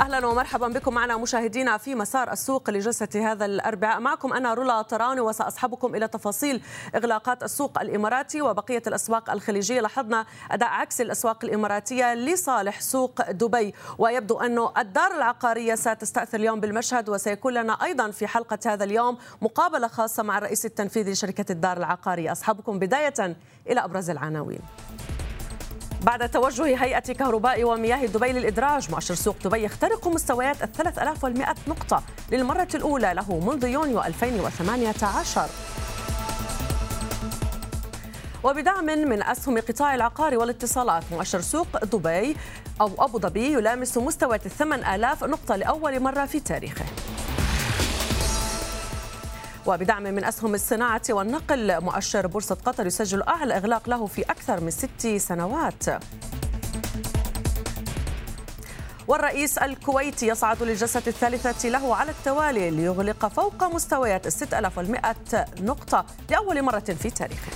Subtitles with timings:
[0.00, 4.00] أهلا ومرحبا بكم معنا مشاهدينا في مسار السوق لجلسة هذا الأربعاء.
[4.00, 6.62] معكم أنا رولا طراني وسأصحبكم إلى تفاصيل
[6.94, 9.80] إغلاقات السوق الإماراتي وبقية الأسواق الخليجية.
[9.80, 17.08] لاحظنا أداء عكس الأسواق الإماراتية لصالح سوق دبي ويبدو انه الدار العقارية ستستأثر اليوم بالمشهد
[17.08, 22.32] وسيكون لنا أيضا في حلقة هذا اليوم مقابلة خاصة مع الرئيس التنفيذي لشركة الدار العقارية.
[22.32, 24.60] أصحبكم بداية إلى أبرز العناوين.
[26.02, 32.02] بعد توجه هيئة كهرباء ومياه دبي للإدراج مؤشر سوق دبي يخترق مستويات ال 3100 نقطة
[32.32, 35.48] للمرة الأولى له منذ يونيو 2018
[38.44, 42.36] وبدعم من أسهم قطاع العقار والاتصالات مؤشر سوق دبي
[42.80, 43.98] أو أبو ظبي يلامس
[44.46, 46.84] الثمن آلاف نقطة لأول مرة في تاريخه.
[49.66, 54.70] وبدعم من أسهم الصناعة والنقل مؤشر بورصة قطر يسجل أعلى إغلاق له في أكثر من
[54.70, 55.84] ست سنوات.
[59.08, 65.14] والرئيس الكويتي يصعد للجلسة الثالثة له على التوالي ليغلق فوق مستويات ال 6100
[65.60, 67.52] نقطة لأول مرة في تاريخه.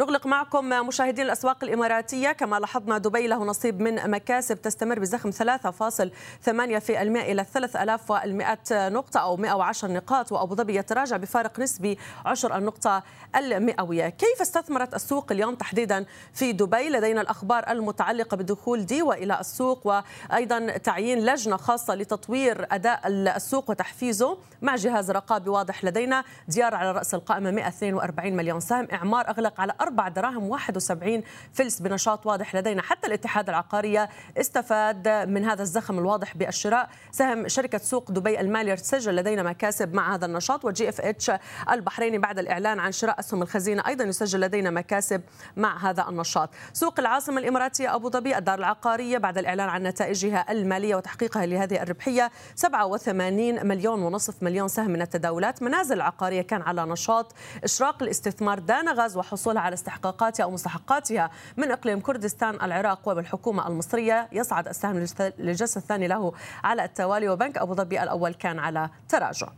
[0.00, 2.32] نغلق معكم مشاهدين الأسواق الإماراتية.
[2.32, 9.88] كما لاحظنا دبي له نصيب من مكاسب تستمر بزخم 3.8% إلى 3100 نقطة أو 110
[9.88, 13.02] نقاط وأبو ظبي يتراجع بفارق نسبي عشر النقطة
[13.36, 14.08] المئوية.
[14.08, 16.04] كيف استثمرت السوق اليوم تحديدا
[16.34, 23.00] في دبي؟ لدينا الأخبار المتعلقة بدخول ديوا إلى السوق وأيضا تعيين لجنة خاصة لتطوير أداء
[23.06, 26.24] السوق وتحفيزه مع جهاز رقابي واضح لدينا.
[26.48, 28.88] ديار على رأس القائمة 142 مليون سهم.
[28.92, 32.82] إعمار أغلق على أربع دراهم 71 فلس بنشاط واضح لدينا.
[32.82, 34.08] حتى الاتحاد العقارية
[34.40, 36.88] استفاد من هذا الزخم الواضح بالشراء.
[37.12, 41.30] سهم شركة سوق دبي المالي سجل لدينا مكاسب مع هذا النشاط و GFH
[41.70, 45.22] البحريني بعد الإعلان عن شراء أسهم الخزينة أيضا يسجل لدينا مكاسب
[45.56, 46.50] مع هذا النشاط.
[46.72, 52.30] سوق العاصمة الإماراتية أبو ظبي الدار العقارية بعد الإعلان عن نتائجها المالية وتحقيقها لهذه الربحية.
[52.54, 55.62] 87 مليون ونصف مليون سهم من التداولات.
[55.62, 57.34] منازل العقارية كان على نشاط.
[57.64, 64.28] إشراق الاستثمار دانا غاز وحصولها على استحقاقاتها أو مستحقاتها من إقليم كردستان العراق وبالحكومة المصرية.
[64.32, 65.06] يصعد السهم
[65.38, 66.32] للجلسة الثاني له
[66.64, 69.48] على التوالي وبنك أبو ظبي الأول كان على تراجع.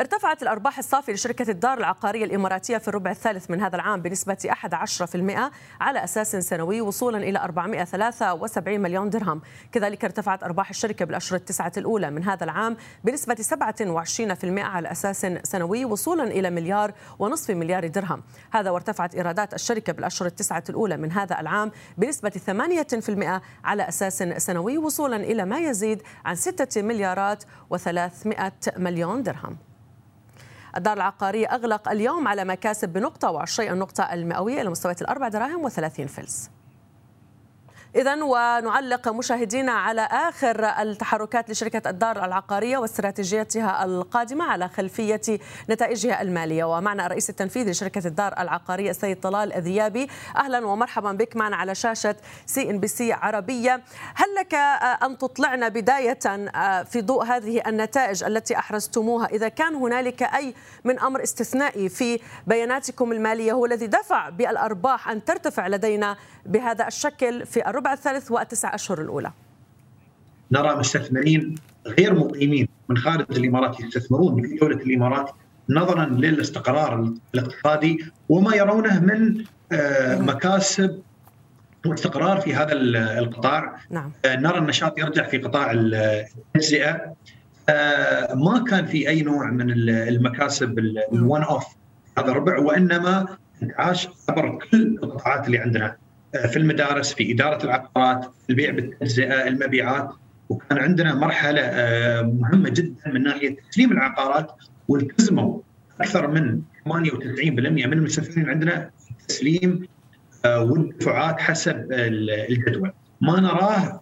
[0.00, 5.50] ارتفعت الأرباح الصافية لشركة الدار العقارية الإماراتية في الربع الثالث من هذا العام بنسبة 11%
[5.80, 9.40] على أساس سنوي وصولا إلى 473 مليون درهم.
[9.72, 15.84] كذلك ارتفعت أرباح الشركة بالأشهر التسعة الأولى من هذا العام بنسبة 27% على أساس سنوي
[15.84, 18.22] وصولا إلى مليار ونصف مليار درهم.
[18.52, 24.78] هذا وارتفعت إيرادات الشركة بالأشهر التسعة الأولى من هذا العام بنسبة 8% على أساس سنوي
[24.78, 27.44] وصولا إلى ما يزيد عن 6 مليارات
[27.74, 29.69] و300 مليون درهم.
[30.76, 36.06] الدار العقارية أغلق اليوم على مكاسب بنقطة وعشرين النقطة المئوية إلى مستويات الأربع دراهم وثلاثين
[36.06, 36.50] فلس.
[37.96, 45.20] إذا ونعلق مشاهدينا على آخر التحركات لشركة الدار العقارية واستراتيجيتها القادمة على خلفية
[45.70, 46.64] نتائجها المالية.
[46.64, 50.08] ومعنا الرئيس التنفيذي لشركة الدار العقارية السيد طلال الذيابي.
[50.36, 52.16] أهلا ومرحبا بك معنا على شاشة
[52.46, 53.82] CNBC عربية.
[54.14, 54.54] هل لك
[55.02, 56.18] أن تطلعنا بداية
[56.84, 63.12] في ضوء هذه النتائج التي أحرزتموها؟ إذا كان هنالك أي من أمر استثنائي في بياناتكم
[63.12, 69.00] المالية هو الذي دفع بالأرباح أن ترتفع لدينا بهذا الشكل في الربع الثالث والتسع أشهر
[69.00, 69.32] الأولى.
[70.52, 71.54] نرى مستثمرين
[71.86, 75.30] غير مقيمين من خارج الإمارات يستثمرون في دولة الإمارات
[75.68, 79.44] نظرا للاستقرار الاقتصادي وما يرونه من
[80.26, 81.02] مكاسب
[81.86, 83.76] واستقرار في هذا القطاع.
[83.90, 84.12] نعم.
[84.26, 87.14] نرى النشاط يرجع في قطاع التجزئه
[88.34, 90.78] ما كان في أي نوع من المكاسب
[91.12, 91.64] الون اوف
[92.18, 95.96] هذا الربع وإنما انتعاش عبر كل القطاعات اللي عندنا.
[96.32, 100.10] في المدارس في إدارة العقارات البيع بالتجزئه المبيعات.
[100.48, 101.62] وكان عندنا مرحلة
[102.22, 104.52] مهمة جدا من ناحية تسليم العقارات
[104.88, 105.60] والتزموا
[106.00, 106.90] أكثر من 98%
[107.50, 108.90] من المستثمرين عندنا
[109.28, 109.88] تسليم
[110.46, 112.92] والدفعات حسب الجدول.
[113.20, 114.00] ما نراه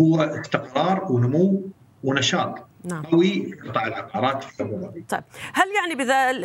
[0.00, 1.70] هو استقرار ونمو
[2.04, 2.66] ونشاط.
[2.84, 3.02] نعم.
[3.02, 5.04] قوي قطاع العقارات في ابو ظبي.
[5.08, 5.22] طيب
[5.54, 5.94] هل يعني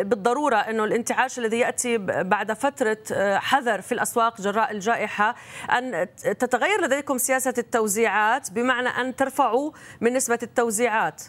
[0.03, 2.97] بالضرورة إنه الانتعاش الذي يأتي بعد فترة
[3.37, 5.35] حذر في الأسواق جراء الجائحة
[5.77, 11.23] أن تتغير لديكم سياسة التوزيعات بمعنى أن ترفعوا من نسبة التوزيعات؟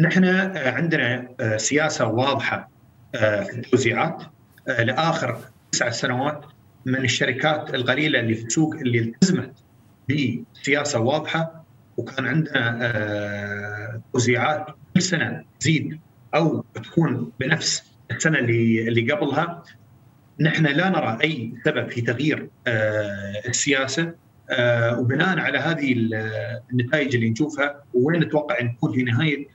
[0.00, 0.24] نحن
[0.56, 2.70] عندنا سياسة واضحة
[3.12, 4.22] في التوزيعات
[4.66, 5.38] لآخر
[5.72, 6.44] تسع سنوات
[6.86, 9.52] من الشركات القليلة اللي في السوق اللي التزمت
[10.08, 11.63] بسياسة واضحة
[11.96, 15.98] وكان عندنا توزيعات كل سنة تزيد
[16.34, 19.62] أو تكون بنفس السنة اللي اللي قبلها.
[20.40, 22.48] نحن لا نرى أي سبب في تغيير
[23.48, 24.12] السياسة
[24.98, 25.92] وبناء على هذه
[26.72, 29.46] النتائج اللي نشوفها وين نتوقع نكون في نهاية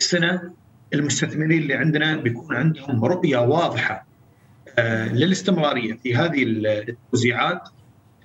[0.00, 0.52] السنة.
[0.94, 4.06] المستثمرين اللي عندنا بيكون عندهم رؤية واضحة
[5.12, 7.68] للاستمرارية في هذه التوزيعات.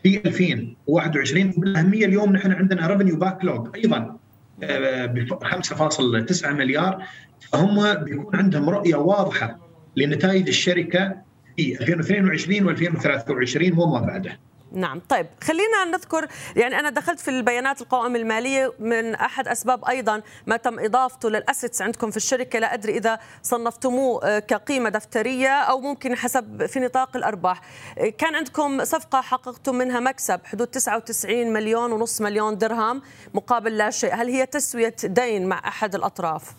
[0.03, 4.17] في 2021 بالاهميه اليوم نحن عندنا revenue backlog أيضا
[4.59, 7.03] ب 5.9 مليار
[7.51, 9.59] فهم بيكون عندهم رؤية واضحة
[9.95, 11.15] لنتائج الشركة
[11.57, 14.39] في 2022 و2023 وما بعده.
[14.73, 15.01] نعم.
[15.09, 20.57] طيب خلينا نذكر يعني أنا دخلت في البيانات القوائم المالية من أحد أسباب أيضا ما
[20.57, 26.65] تم إضافته للأسيتس عندكم في الشركة لا أدري إذا صنفتموه كقيمة دفترية أو ممكن حسب
[26.65, 27.61] في نطاق الأرباح.
[28.17, 33.01] كان عندكم صفقة حققتم منها مكسب حدود 99 مليون ونص مليون درهم
[33.33, 34.15] مقابل لا شيء.
[34.15, 36.53] هل هي تسوية دين مع أحد الأطراف؟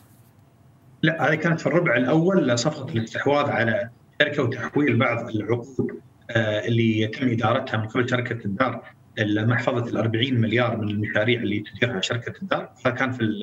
[1.03, 3.91] لا هذه كانت في الربع الأول صفقة الاستحواذ على
[4.23, 6.01] شركة وتحويل بعض العقود.
[6.37, 8.83] اللي يتم إدارتها من قبل شركة الدار
[9.19, 12.73] محفظة ال 40 مليار من المشاريع اللي تديرها شركة الدار.
[12.85, 13.41] فكان في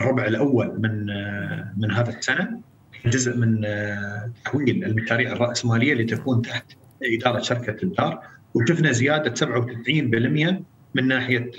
[0.00, 1.06] الربع الأول من
[1.76, 2.60] من هذا السنة
[3.06, 3.60] جزء من
[4.44, 6.72] تحويل المشاريع الرأسمالية اللي تكون تحت
[7.02, 8.20] إدارة شركة الدار.
[8.54, 10.62] وشفنا زيادة 37%
[10.94, 11.50] من ناحية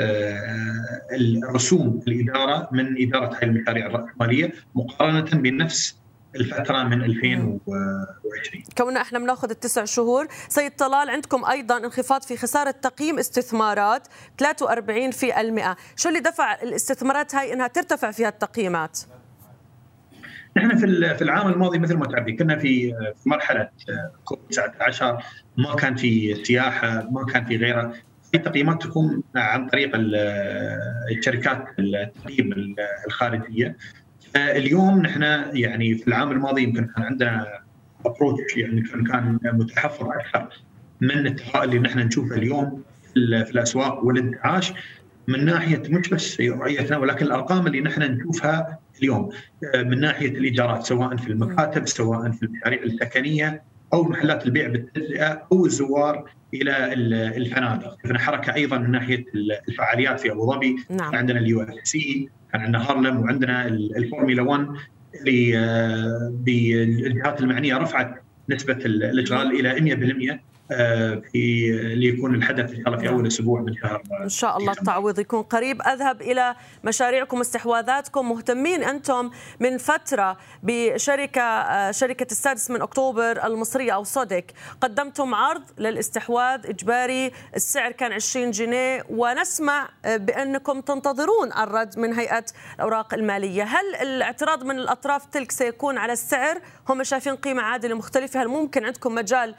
[1.50, 6.00] الرسوم الإدارة من إدارة هذه المشاريع الرأسمالية مقارنة بنفس
[6.36, 12.72] الفترة من 2020 كوننا إحنا بناخذ التسع شهور سيد طلال عندكم أيضا انخفاض في خسارة
[12.72, 14.08] تقييم استثمارات
[14.44, 14.46] 43%
[15.96, 19.00] شو اللي دفع الاستثمارات هاي إنها ترتفع فيها التقييمات؟
[20.58, 22.94] نحن في في العام الماضي مثل ما تعرفين كنا في
[23.26, 23.70] مرحلة
[24.24, 25.24] كوفيد 19
[25.58, 27.94] ما كان في سياحة ما كان في غيرها.
[28.32, 32.76] في تقييمات تكون عن طريق الشركات التقييم
[33.08, 33.78] الخارجية.
[34.36, 35.24] اليوم نحن
[35.54, 37.60] يعني في العام الماضي يمكن كان عندنا
[38.06, 40.50] ابروتش يعني كان متحفظ أكثر
[41.02, 42.84] من التفاؤل اللي نحن نشوفه اليوم
[43.14, 44.74] في الأسواق والانتعاش
[45.28, 49.30] من ناحية مش بس رؤيتنا ولكن الأرقام اللي نحن نشوفها اليوم
[49.76, 55.66] من ناحية الإيجارات سواء في المكاتب سواء في المشاريع السكنيه أو محلات البيع بالتجزئة أو
[55.66, 56.94] الزوار إلى
[57.38, 59.26] الفنادق، شفنا حركة أيضا من ناحية
[59.68, 61.16] الفعاليات في أبو ظبي نعم.
[61.16, 62.30] عندنا ال UFC
[62.62, 64.68] عندنا هارلم وعندنا الفورمولا 1
[65.16, 65.52] اللي
[66.30, 69.96] بالجهات المعنية رفعت نسبة الاشغال إلى
[70.36, 70.40] 100%
[71.32, 75.20] في ليكون الحدث إن شاء الله في أول أسبوع من شهر إن شاء الله التعويض
[75.20, 75.82] يكون قريب.
[75.82, 78.30] أذهب إلى مشاريعكم واستحواذاتكم.
[78.30, 86.66] مهتمين أنتم من فترة بشركة شركة السادس من أكتوبر المصرية أو صدك قدمتم عرض للاستحواذ
[86.66, 87.32] إجباري.
[87.56, 89.04] السعر كان 20 جنيه.
[89.10, 92.46] ونسمع بأنكم تنتظرون الرد من هيئة
[92.76, 93.64] الأوراق المالية.
[93.64, 98.42] هل الاعتراض من الأطراف تلك سيكون على السعر؟ هم شايفين قيمة عادلة مختلفة.
[98.42, 99.56] هل ممكن عندكم مجال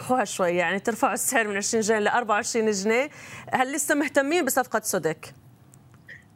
[0.00, 3.10] تبحبحوها شوي يعني ترفعوا السعر من 20 جنيه ل 24 جنيه.
[3.52, 5.34] هل لسه مهتمين بصفقة سودك؟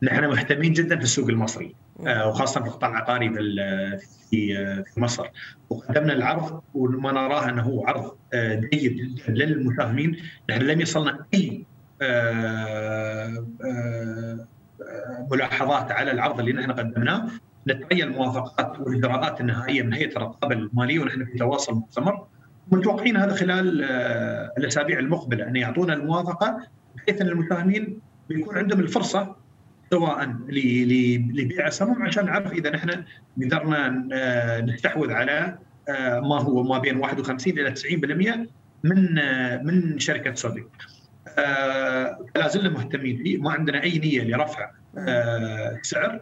[0.03, 3.35] نحن مهتمين جدا في السوق المصري وخاصة في القطاع العقاري
[4.31, 5.27] في في مصر.
[5.71, 8.17] وقدمنا العرض وما نراه أنه هو عرض
[8.73, 10.17] جيد جدا للمساهمين.
[10.51, 11.67] نحن لم يصلنا أي
[15.31, 17.29] ملاحظات على العرض اللي نحن قدمناه.
[17.69, 22.27] نترجى الموافقات والاجراءات النهائيه من هيئة الرقابة المالية ونحن في تواصل مستمر.
[22.71, 23.85] متوقعين هذا خلال
[24.59, 27.99] الأسابيع المقبلة أن يعطونا الموافقة بحيث أن المساهمين
[28.29, 29.37] بيكون عندهم الفرصة
[29.91, 33.05] سواء لبيع اسهمهم عشان نعرف إذا نحن
[33.43, 33.89] قدرنا
[34.61, 35.59] نستحوذ على
[36.23, 38.49] ما هو ما بين 51 إلى 90%
[38.85, 39.15] من
[39.67, 40.67] من شركة سودك.
[42.37, 44.71] لا زلنا مهتمين فيه ما عندنا أي نية لرفع
[45.83, 46.21] سعر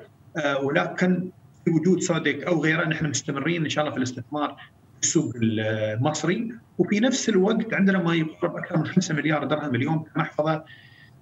[0.62, 1.30] ولكن
[1.64, 4.56] في وجود سودك أو غيره نحن مستمرين إن شاء الله في الاستثمار
[5.02, 10.64] السوق المصري وفي نفس الوقت عندنا ما يقرب أكثر من 5 مليار درهم اليوم كمحفظة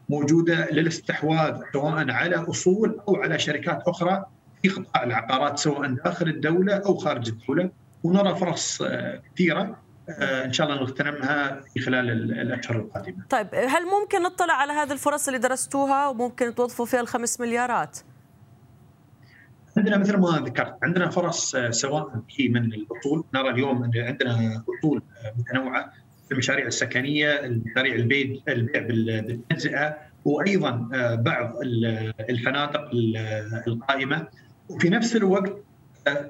[0.09, 4.25] موجودة للاستحواذ سواء على أصول أو على شركات أخرى
[4.63, 7.71] في قطاع العقارات سواء داخل الدولة أو خارج الدولة
[8.05, 8.83] ونرى فرص
[9.35, 9.77] كثيرة
[10.21, 12.11] إن شاء الله نغتنمها في خلال
[12.41, 13.25] الأشهر القادمة.
[13.31, 17.99] طيب هل ممكن نطلع على هذه الفرص اللي درستوها وممكن توظفوا فيها الخمس مليارات؟
[19.77, 25.03] عندنا مثل ما ذكرت عندنا فرص سواء في من الأصول نرى اليوم أن عندنا أصول
[25.39, 25.93] متنوعة
[26.29, 31.55] في المشاريع السكنية، المشاريع البيع البيع بالتجزئه وأيضا بعض
[32.31, 32.91] الفنادق
[33.67, 34.27] القائمة
[34.69, 35.57] وفي نفس الوقت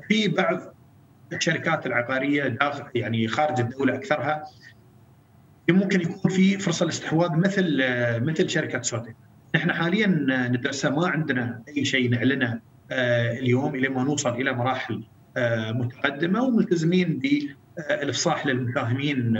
[0.09, 0.61] في بعض
[1.33, 4.45] الشركات العقارية داخل يعني خارج الدولة أكثرها
[5.71, 7.77] ممكن يكون في فرصة الاستحواذ مثل
[8.21, 9.17] مثل شركة سوتك.
[9.55, 10.07] نحن حاليا
[10.49, 12.61] ندرسها ما عندنا أي شيء نعلنه
[12.93, 15.05] اليوم إلى ما نوصل إلى مراحل
[15.75, 19.33] متقدمة وملتزمين بالافصاح للمساهمين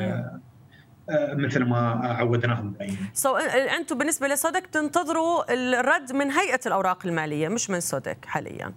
[1.33, 1.79] مثل ما
[2.19, 2.97] عودناهم دائما.
[3.13, 8.73] سو so, أنتم بالنسبة لسودك تنتظروا الرد من هيئة الأوراق المالية مش من سودك حاليا.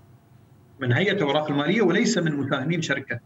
[0.79, 3.19] من هيئة الأوراق المالية وليس من مساهمين شركة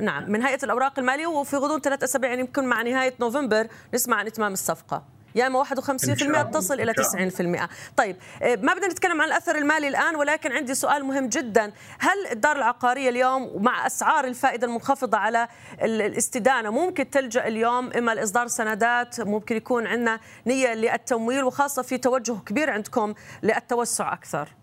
[0.00, 4.16] نعم من هيئة الأوراق المالية وفي غضون ثلاث أسابيع يعني يمكن مع نهاية نوفمبر نسمع
[4.16, 9.28] عن إتمام الصفقة يا اما 51% تصل إلى 90% طيب آه، ما بدنا نتكلم عن
[9.28, 11.72] الأثر المالي الآن ولكن عندي سؤال مهم جدا.
[11.98, 15.48] هل الدار العقارية اليوم مع أسعار الفائدة المنخفضة على
[15.82, 22.36] الاستدانة ممكن تلجأ اليوم إما لإصدار سندات ممكن يكون عندنا نية للتمويل وخاصة في توجه
[22.46, 24.59] كبير عندكم للتوسع أكثر؟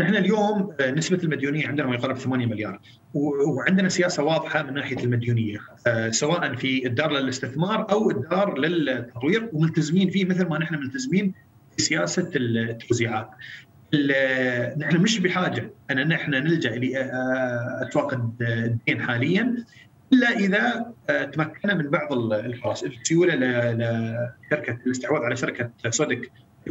[0.00, 2.80] نحن اليوم آه، نسبة المديونية عندنا ما يقارب 8 مليار
[3.14, 10.10] وعندنا سياسة واضحة من ناحية المديونية آه، سواء في الدار للاستثمار أو الدار للتطوير وملتزمين
[10.10, 11.34] فيه مثل ما نحن ملتزمين
[11.76, 13.30] في سياسة التوزيعات.
[14.78, 19.64] نحن مش بحاجة أن نحن نلجأ لاسواق آه، الدين حاليا
[20.12, 20.92] إلا إذا
[21.32, 26.20] تمكنا من بعض الفرص السيولة لشركه الاستحواذ على شركة صدق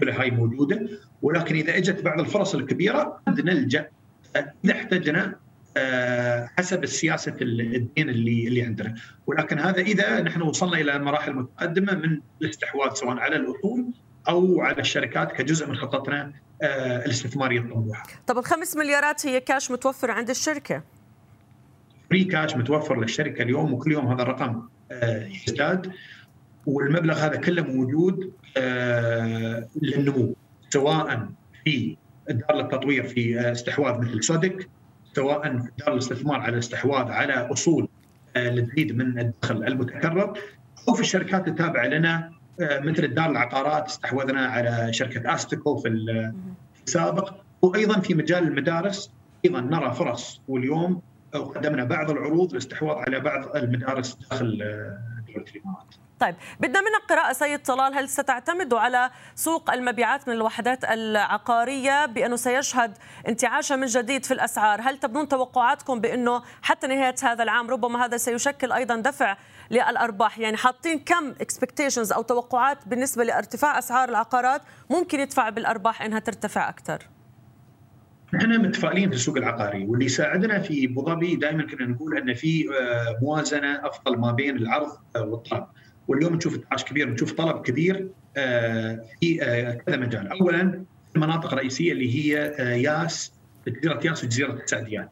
[0.03, 0.89] هاي موجودة
[1.22, 3.89] ولكن إذا إجت بعض الفرص الكبيرة قد نلجأ
[4.36, 5.36] اذا احتجنا
[5.77, 8.96] آه، حسب السياسة الدين اللي اللي عندنا
[9.27, 13.86] ولكن هذا إذا نحن وصلنا إلى المراحل المتقدمه من الاستحواذ سواء على الاصول
[14.29, 18.03] أو على الشركات كجزء من خطتنا آه، الاستثماريه الطموحه.
[18.27, 20.84] طب الخمس مليارات هي كاش متوفره عند الشركة؟
[22.10, 25.91] free cash متوفر للشركة اليوم وكل يوم هذا الرقم آه، يزداد
[26.65, 28.34] والمبلغ هذا كله موجود
[29.82, 30.36] للنمو
[30.70, 31.29] سواء
[31.63, 31.98] في
[32.29, 34.70] دار للتطوير في آه، استحواذ مثل سوديك
[35.13, 37.88] سواء في دار الاستثمار على الاستحواذ على أصول
[38.36, 40.34] آه، لتزيد من الدخل المتكرر
[40.89, 45.88] أو في الشركات التابعة لنا مثل الدار العقارات استحوذنا على شركة استيكو في
[46.88, 49.12] السابق وأيضا في مجال المدارس
[49.46, 51.01] أيضا نرى فرص واليوم
[51.34, 54.63] قدمنا بعض العروض للاستحواذ على بعض المدارس داخل
[55.41, 55.96] الامارات.
[56.19, 62.36] طيب بدنا منك قراءة سيد طلال هل ستعتمدوا على سوق المبيعات من الوحدات العقارية بأنه
[62.36, 68.05] سيشهد انتعاشا من جديد في الأسعار؟ هل تبنون توقعاتكم بأنه حتى نهاية هذا العام ربما
[68.05, 69.38] هذا سيشكل أيضا دفع
[69.72, 76.19] للأرباح؟ يعني حاطين كم اكسبكتيشنز أو توقعات بالنسبة لارتفاع أسعار العقارات ممكن يدفع بالأرباح إنها
[76.19, 77.19] ترتفع أكثر؟
[78.36, 82.65] إحنا متفائلين في السوق العقاري واللي يساعدنا في أبو ظبي دائما كنا نقول أن في
[82.69, 85.63] آه، موازنة أفضل ما بين العرض والطلب.
[86.07, 90.27] واليوم نشوف انتعاش كبير نشوف طلب كبير آه، في آه، كذا مجال.
[90.27, 90.83] اولا
[91.15, 93.33] المناطق الرئيسيه اللي هي آه، ياس
[93.67, 95.09] جزيرة ياس وجزيرة السعديات.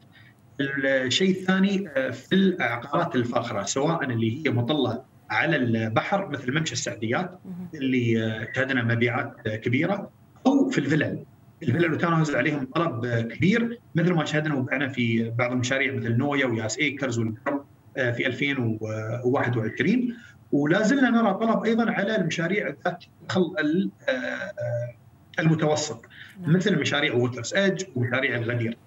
[0.60, 7.40] الشيء الثاني في العقارات الفاخرة سواء اللي هي مطلة على البحر مثل ممشى السعديات
[7.74, 10.10] اللي شهدنا مبيعات كبيرة
[10.48, 11.26] أو في الفلل.
[11.62, 16.78] كان نازل عليهم طلب كبير مثل ما شهدنا وبعنا في بعض المشاريع مثل نويا وياس
[16.78, 17.64] إيكرز والكرم
[17.96, 20.14] في 2021
[20.52, 24.54] ولا زلنا نرى طلب أيضا على المشاريع ذات الدخل آه،
[25.40, 26.06] المتوسط
[26.42, 26.56] نعم.
[26.56, 28.78] مثل مشاريع Water's Edge ومشاريع الغدير.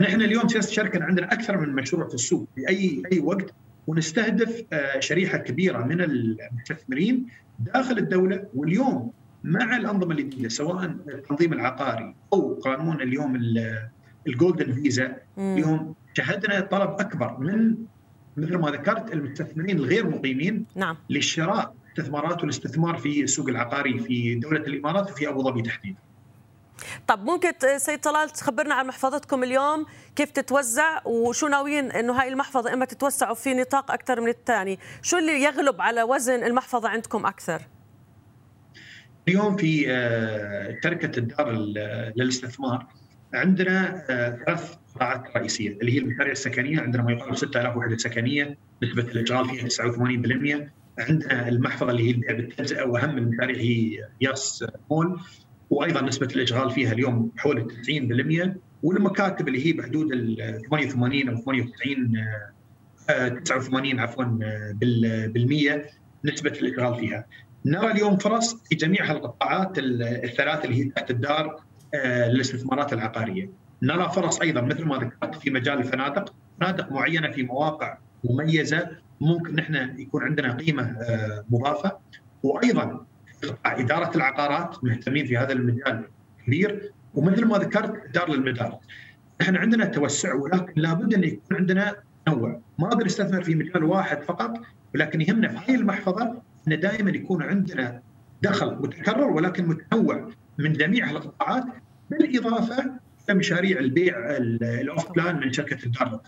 [0.00, 3.54] نحن اليوم سياسه الشركة عندنا أكثر من مشروع في السوق في أي أي وقت
[3.86, 7.26] ونستهدف آه، شريحة كبيرة من المستثمرين
[7.58, 9.12] داخل الدولة واليوم
[9.44, 13.36] مع الأنظمة الجديده سواء التنظيم العقاري أو قانون اليوم
[14.26, 17.74] ال golden visa اليوم شهدنا طلب أكبر من
[18.36, 20.96] مثل ما ذكرت المستثمرين الغير مقيمين نعم.
[21.10, 25.98] للشراء استثمارات والاستثمار في السوق العقاري في دولة الإمارات وفي أبو ظبي تحديدا.
[27.06, 32.72] طب ممكن سيد طلال تخبرنا عن محفظتكم اليوم كيف تتوزع وشو ناويين إنه هاي المحفظة
[32.72, 37.62] إما تتوسعوا في نطاق أكثر من الثاني، شو اللي يغلب على وزن المحفظة عندكم أكثر؟
[39.28, 41.52] اليوم في آه، شركة الدار
[42.16, 42.86] للاستثمار
[43.34, 48.58] عندنا آه، ثلاث قطاعات رئيسية اللي هي المشاريع السكنية عندنا ما يقارب 6000 وحدة سكنية
[48.82, 55.20] نسبة الاشغال فيها 89% عندنا المحفظة اللي هي البيع بالتجزئه واهم المشاريع هي ياس مول.
[55.70, 57.72] وأيضا نسبة الاشغال فيها اليوم حول
[58.46, 62.12] 90% والمكاتب اللي هي بحدود ال 88 أو 98
[63.44, 64.24] 89 عفوا
[65.26, 65.86] بالمية
[66.24, 67.24] نسبة الاشغال فيها.
[67.66, 71.60] نرى اليوم فرص في جميع القطاعات الثلاث اللي هي تحت الدار
[71.94, 73.50] آه، للاستثمارات العقارية.
[73.82, 78.88] نرى فرص أيضا مثل ما ذكرت في مجال الفنادق، فنادق معينة في مواقع مميزة
[79.20, 81.98] ممكن نحن يكون عندنا قيمة آه، مضافة
[82.42, 83.06] وأيضا
[83.66, 86.04] إدارة العقارات مهتمين في هذا المجال
[86.46, 88.74] كبير ومثل ما ذكرت دار للمدارس.
[89.40, 91.96] إحنا عندنا توسع ولكن لابد أن يكون عندنا
[92.26, 94.60] تنوع، ما أقدر أستثمر في مجال واحد فقط
[94.94, 98.02] ولكن يهمنا في هذه المحفظة ان دائما يكون عندنا
[98.42, 101.64] دخل متكرر ولكن متنوع من جميع القطاعات
[102.10, 102.90] بالإضافة
[103.30, 104.16] مشاريع البيع
[105.16, 106.20] بلان من شركة الدار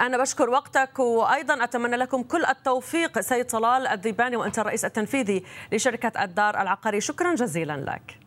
[0.00, 6.24] أنا بشكر وقتك وأيضا أتمنى لكم كل التوفيق سيد طلال الذيباني وأنت الرئيس التنفيذي لشركة
[6.24, 7.00] الدار العقاري.
[7.00, 8.21] شكرا جزيلا لك.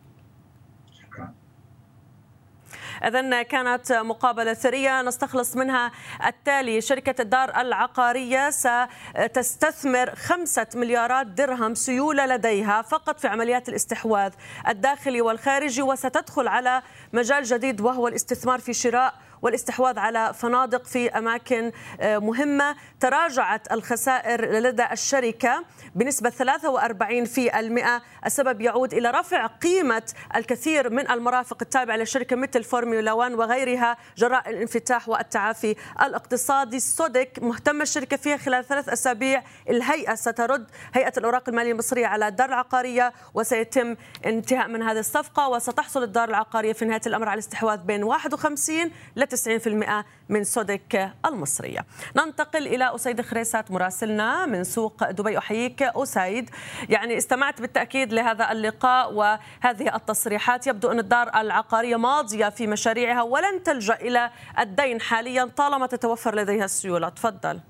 [3.04, 5.92] إذا كانت مقابلة ثرية نستخلص منها
[6.26, 6.80] التالي.
[6.80, 14.32] شركة الدار العقارية ستستثمر خمسة مليارات درهم سيولة لديها فقط في عمليات الاستحواذ
[14.68, 21.72] الداخلي والخارجي وستدخل على مجال جديد وهو الاستثمار في شراء والاستحواذ على فنادق في أماكن
[22.00, 22.76] آه، مهمة.
[23.00, 25.64] تراجعت الخسائر لدى الشركة
[25.94, 28.02] بنسبة 43 في المئة.
[28.26, 30.02] السبب يعود إلى رفع قيمة
[30.36, 36.80] الكثير من المرافق التابعة للشركة مثل فورمولا 1 وغيرها جراء الانفتاح والتعافي الاقتصادي.
[36.80, 39.42] سوديك مهتمة الشركة فيها خلال ثلاث أسابيع.
[39.70, 40.66] الهيئة سترد.
[40.94, 45.48] هيئة الأوراق المالية المصرية على الدار العقارية وسيتم انتهاء من هذه الصفقة.
[45.48, 51.84] وستحصل الدار العقارية في نهاية الأمر على الاستحواذ بين 51 ل 90% من سوديك المصرية.
[52.16, 55.38] ننتقل إلى أسيد خريسات مراسلنا من سوق دبي.
[55.38, 56.50] أحييك أسيد.
[56.88, 60.66] يعني استمعت بالتأكيد لهذا اللقاء وهذه التصريحات.
[60.66, 66.64] يبدو أن الدار العقارية ماضية في مشاريعها ولن تلجأ إلى الدين حاليا طالما تتوفر لديها
[66.64, 67.08] السيولة.
[67.08, 67.60] تفضل.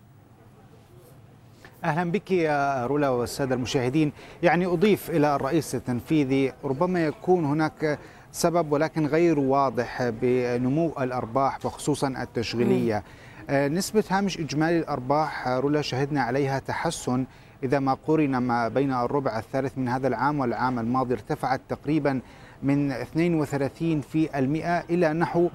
[1.84, 4.12] أهلا بك يا رولا والسادة المشاهدين.
[4.42, 7.98] يعني أضيف إلى الرئيس التنفيذي ربما يكون هناك
[8.36, 13.02] سبب ولكن غير واضح بنمو الأرباح وخصوصا التشغيلية.
[13.50, 17.26] آه، نسبة هامش إجمالي الأرباح آه، رولا شهدنا عليها تحسن.
[17.62, 22.20] إذا ما قرن ما بين الربع الثالث من هذا العام والعام الماضي ارتفعت تقريبا
[22.62, 25.48] من 32 في المئة إلى نحو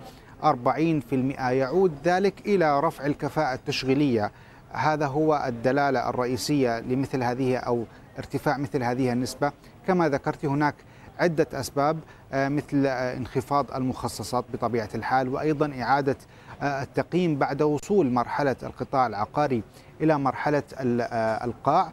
[0.44, 1.50] 40 في المئة.
[1.50, 4.32] يعود ذلك إلى رفع الكفاءة التشغيلية.
[4.72, 7.84] هذا هو الدلالة الرئيسية لمثل هذه أو
[8.18, 9.52] ارتفاع مثل هذه النسبة.
[9.88, 10.76] كما ذكرت هناك
[11.22, 12.00] عدة أسباب
[12.34, 16.18] آه، مثل آه، انخفاض المخصصات بطبيعة الحال وأيضا إعادة
[16.62, 19.64] آه، التقييم بعد وصول مرحلة القطاع العقاري
[20.02, 20.64] إلى مرحلة
[21.44, 21.92] القاع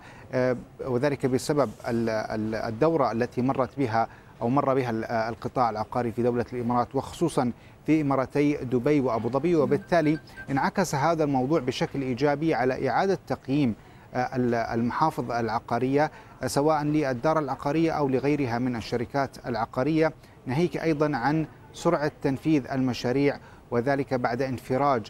[0.85, 4.09] وذلك بسبب الدورة التي مرت بها
[4.43, 4.91] أو مر بها
[5.29, 7.53] القطاع العقاري في دولة الإمارات وخصوصا
[7.87, 9.57] في إماراتي دبي وأبو ظبي.
[9.57, 10.19] وبالتالي
[10.51, 13.75] انعكس هذا الموضوع بشكل إيجابي على إعادة تقييم
[14.15, 16.11] المحافظ العقارية
[16.47, 20.13] سواء للدار العقارية أو لغيرها من الشركات العقارية.
[20.47, 23.39] ناهيك أيضا عن سرعة تنفيذ المشاريع
[23.71, 25.07] وذلك بعد انفراج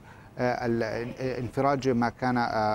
[1.38, 2.34] انفراج ما كان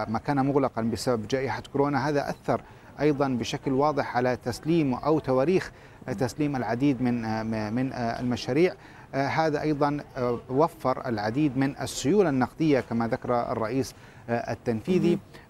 [0.10, 2.10] ما كان مغلقا بسبب جائحة كورونا.
[2.10, 2.62] هذا أثر
[3.00, 5.72] أيضا بشكل واضح على تسليم أو تواريخ
[6.20, 8.74] تسليم العديد من من المشاريع.
[9.14, 10.00] هذا أيضا
[10.50, 13.96] وفر العديد من السيولة النقدية كما ذكر الرئيس
[14.30, 15.14] التنفيذي.
[15.14, 15.43] آه، آه،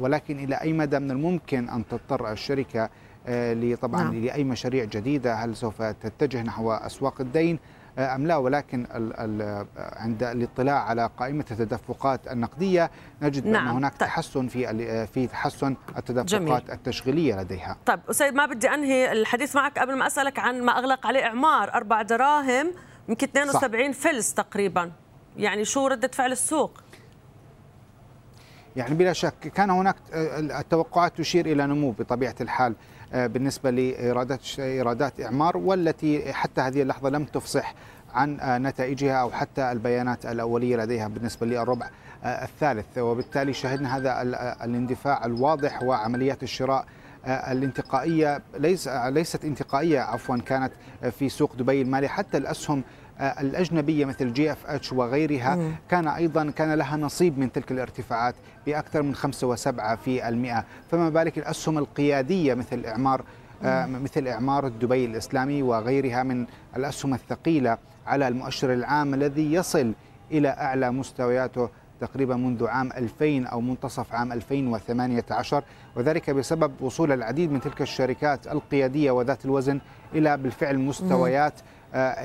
[0.00, 2.90] ولكن إلى أي مدى من الممكن أن تضطر الشركة
[3.26, 4.24] آه، طبعا نعم.
[4.24, 7.58] لأي مشاريع جديدة هل سوف تتجه نحو أسواق الدين
[7.98, 12.90] أم لا ولكن ال ال عند الاطلاع على قائمة التدفقات النقدية
[13.22, 13.68] نجد نعم.
[13.68, 14.00] أن هناك طيب.
[14.00, 16.72] تحسن في في تحسن التدفقات جميل.
[16.72, 21.06] التشغيلية لديها طيب أستاذ ما بدي أنهي الحديث معك قبل ما أسألك عن ما أغلق
[21.06, 22.72] عليه إعمار أربع دراهم
[23.08, 23.98] يمكن 72 صح.
[23.98, 24.92] فلس تقريبا
[25.36, 26.80] يعني شو ردة فعل السوق؟
[28.78, 32.74] يعني بلا شك كان هناك آه، التوقعات تشير إلى نمو بطبيعة الحال
[33.12, 37.74] آه، بالنسبة لإيرادات إيرادات إعمار والتي حتى هذه اللحظة لم تفصح
[38.14, 41.90] عن آه، نتائجها أو حتى البيانات الأولية لديها بالنسبة للربع
[42.24, 42.98] الثالث.
[42.98, 44.22] وبالتالي شهدنا هذا
[44.64, 46.86] الاندفاع الواضح وعمليات الشراء
[47.26, 50.72] الانتقائية ليس ليست انتقائية عفوا كانت
[51.10, 52.08] في سوق دبي المالي.
[52.08, 52.82] حتى الأسهم
[53.20, 58.34] الأجنبية مثل GFH وغيرها كان أيضا كان لها نصيب من تلك الارتفاعات
[58.66, 60.64] بأكثر من 5 و7 في المئة.
[60.90, 63.24] فما بالك الأسهم القيادية مثل إعمار
[63.64, 69.92] آه، مثل إعمار دبي الإسلامي وغيرها من الأسهم الثقيلة على المؤشر العام الذي يصل
[70.32, 71.68] إلى أعلى مستوياته
[72.00, 75.62] تقريبا منذ عام 2000 أو منتصف عام 2018
[75.96, 79.80] وذلك بسبب وصول العديد من تلك الشركات القيادية وذات الوزن
[80.14, 81.77] إلى بالفعل مستويات آه،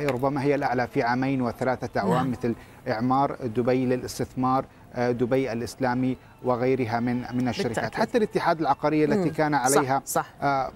[0.10, 2.32] ربما هي الأعلى في عامين وثلاثة أعوام نعم.
[2.32, 2.56] مثل
[2.88, 8.00] إعمار دبي للاستثمار آه، دبي الإسلامي وغيرها من من الشركات بالتأكيد.
[8.00, 10.24] حتى الاتحاد العقارية التي كان عليها صح.
[10.24, 10.34] صح.
[10.42, 10.72] آه،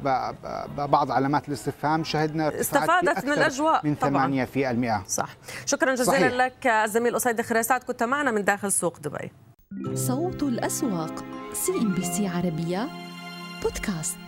[0.78, 5.30] بعض علامات الاستفهام شهدنا استفادت من الأجواء من 8 في المئة صح
[5.66, 6.34] شكرا جزيلا صحيح.
[6.34, 9.32] لك الزميل أسيد خريسات كنت معنا من داخل سوق دبي
[9.94, 12.88] صوت الأسواق CNBC عربية
[13.64, 14.27] بودكاست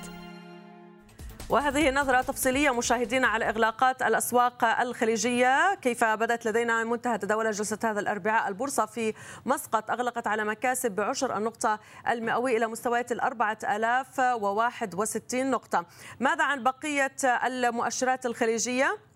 [1.50, 5.76] وهذه نظرة تفصيلية مشاهدينا على إغلاقات الأسواق الخليجية.
[5.76, 9.14] كيف بدأت لدينا منتهى تداول جلسة هذا الأربعاء؟ البورصة في
[9.46, 15.86] مسقط أغلقت على مكاسب بعشر النقطة المئوية إلى مستويات الأربعة آلاف وواحد وستين نقطة.
[16.20, 19.09] ماذا عن بقية المؤشرات الخليجية؟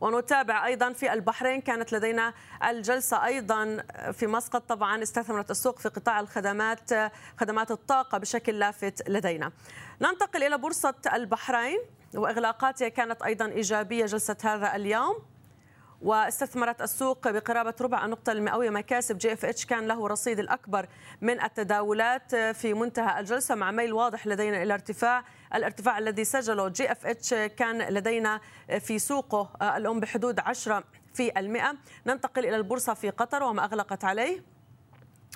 [0.00, 1.60] ونتابع أيضا في البحرين.
[1.60, 2.34] كانت لدينا
[2.68, 3.82] الجلسة أيضا
[4.12, 4.62] في مسقط.
[4.68, 6.90] طبعا استثمرت السوق في قطاع الخدمات
[7.40, 9.52] خدمات الطاقة بشكل لافت لدينا.
[10.00, 11.78] ننتقل إلى بورصة البحرين.
[12.14, 15.16] وإغلاقاتها كانت أيضا إيجابية جلسة هذا اليوم.
[16.02, 18.70] واستثمرت السوق بقرابة ربع النقطة المئوية.
[18.70, 20.86] مكاسب GFH كان له رصيد الأكبر
[21.20, 23.54] من التداولات في منتهى الجلسة.
[23.54, 28.40] مع ميل واضح لدينا إلى ارتفاع الارتفاع الذي سجله GFH كان لدينا
[28.80, 31.74] في سوقه الأم بحدود 10 في المئة.
[32.06, 34.56] ننتقل إلى البورصة في قطر وما أغلقت عليه.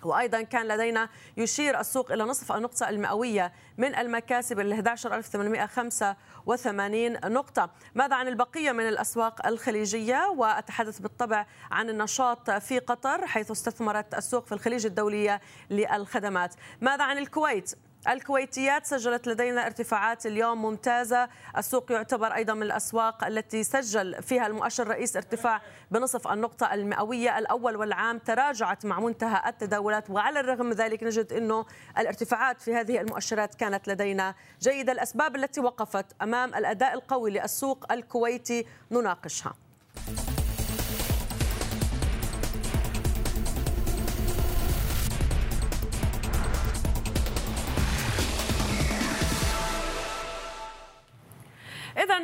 [0.02, 7.70] وأيضا كان لدينا يشير السوق إلى نصف النقطة المئوية من المكاسب ال 11885 نقطة.
[7.94, 14.46] ماذا عن البقية من الأسواق الخليجية؟ وأتحدث بالطبع عن النشاط في قطر حيث استثمرت السوق
[14.46, 16.54] في الخليج الدولية للخدمات.
[16.80, 17.74] ماذا عن الكويت؟
[18.08, 21.28] الكويتيات سجلت لدينا ارتفاعات اليوم ممتازة.
[21.56, 27.76] السوق يعتبر أيضا من الأسواق التي سجل فيها المؤشر الرئيس ارتفاع بنصف النقطة المئوية الأول
[27.76, 28.18] والعام.
[28.18, 31.66] تراجعت مع منتهى التداولات وعلى الرغم من ذلك نجد أنه
[31.98, 34.92] الارتفاعات في هذه المؤشرات كانت لدينا جيدة.
[34.92, 39.54] الأسباب التي وقفت أمام الأداء القوي للسوق الكويتي نناقشها.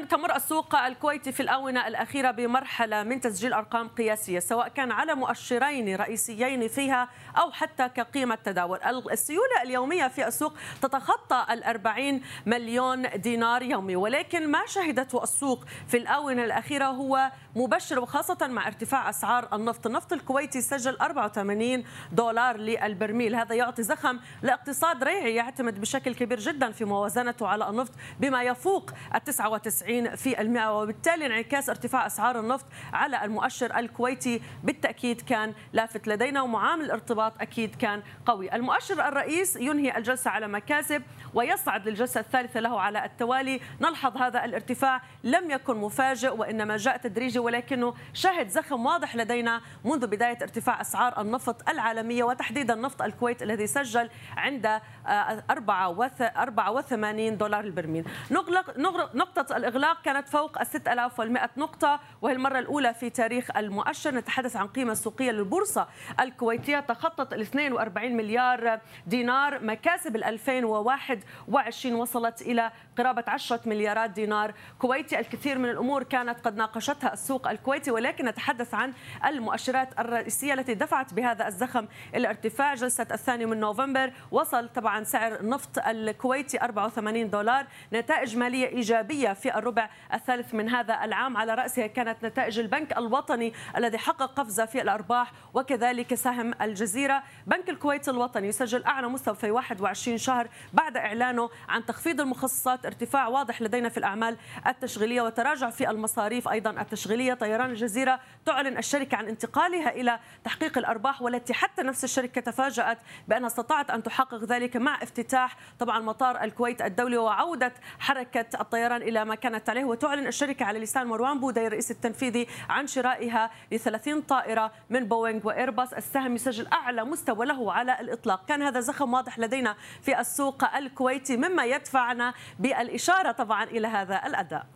[0.05, 5.97] تمر السوق الكويتي في الآونة الأخيرة بمرحلة من تسجيل أرقام قياسية سواء كان على مؤشرين
[5.97, 8.79] رئيسيين فيها أو حتى كقيمة تداول
[9.13, 16.45] السيولة اليومية في السوق تتخطى الأربعين مليون دينار يومي ولكن ما شهدته السوق في الآونة
[16.45, 19.87] الأخيرة هو مبشر وخاصة مع ارتفاع أسعار النفط.
[19.87, 23.35] النفط الكويتي سجل 84 دولار للبرميل.
[23.35, 28.91] هذا يعطي زخم لاقتصاد ريعي يعتمد بشكل كبير جدا في موازنته على النفط بما يفوق
[29.15, 29.86] ال 99
[30.17, 34.43] في المئة وبالتالي انعكاس ارتفاع أسعار النفط على المؤشر الكويتي.
[34.65, 38.55] بالتأكيد كان لافت لدينا ومعامل الارتباط أكيد كان قوي.
[38.55, 41.03] المؤشر الرئيس ينهي الجلسة على مكاسب
[41.35, 43.61] ويصعد للجلسة الثالثة له على التوالي.
[43.81, 50.07] نلحظ هذا الارتفاع لم يكن مفاجئ وإنما جاء تدريجي ولكنه شهد زخم واضح لدينا منذ
[50.07, 58.09] بداية ارتفاع أسعار النفط العالمية وتحديدا نفط الكويت الذي سجل عند 84 دولار البرميل.
[58.31, 58.79] نغلق
[59.15, 64.15] نقطة الإغلاق كانت فوق ال 6100 نقطة وهي المرة الأولى في تاريخ المؤشر.
[64.15, 65.89] نتحدث عن قيمة سوقية للبورصة
[66.21, 66.81] الكويتية.
[66.81, 69.65] تخطت ال 42 مليار دينار.
[69.65, 74.55] مكاسب ال 2021 وصلت إلى قرابة 10 مليارات دينار.
[74.79, 78.93] كويتي الكثير من الأمور كانت قد ناقشتها السوق الكويتي ولكن نتحدث عن
[79.27, 84.13] المؤشرات الرئيسية التي دفعت بهذا الزخم إلى ارتفاع جلسة الثاني من نوفمبر.
[84.31, 87.67] وصل طبعا سعر النفط الكويتي 84 دولار.
[87.93, 91.37] نتائج مالية إيجابية في الربع الثالث من هذا العام.
[91.37, 97.23] على رأسها كانت نتائج البنك الوطني الذي حقق قفزة في الأرباح وكذلك سهم الجزيرة.
[97.47, 102.87] بنك الكويت الوطني يسجل أعلى مستوى في 21 شهر بعد إعلانه عن تخفيض المخصصات.
[102.87, 107.35] ارتفاع واضح لدينا في الأعمال التشغيلية وتراجع في المصاريف أيضا التشغيلية.
[107.35, 113.47] طيران الجزيرة تعلن الشركة عن انتقالها إلى تحقيق الأرباح والتي حتى نفس الشركة تفاجأت بأنها
[113.47, 114.77] استطاعت أن تحقق ذلك.
[114.87, 119.85] مع افتتاح طبعا مطار الكويت الدولي وعودة حركة الطيران إلى ما كانت عليه.
[119.85, 125.47] وتعلن الشركة على لسان مروان بودي الرئيس التنفيذي عن شرائها ل 30 طائرة من بوينغ
[125.47, 128.45] وإيرباص السهم يسجل أعلى مستوى له على الإطلاق.
[128.45, 134.67] كان هذا زخم واضح لدينا في السوق الكويتي مما يدفعنا بالإشارة طبعا إلى هذا الأداء.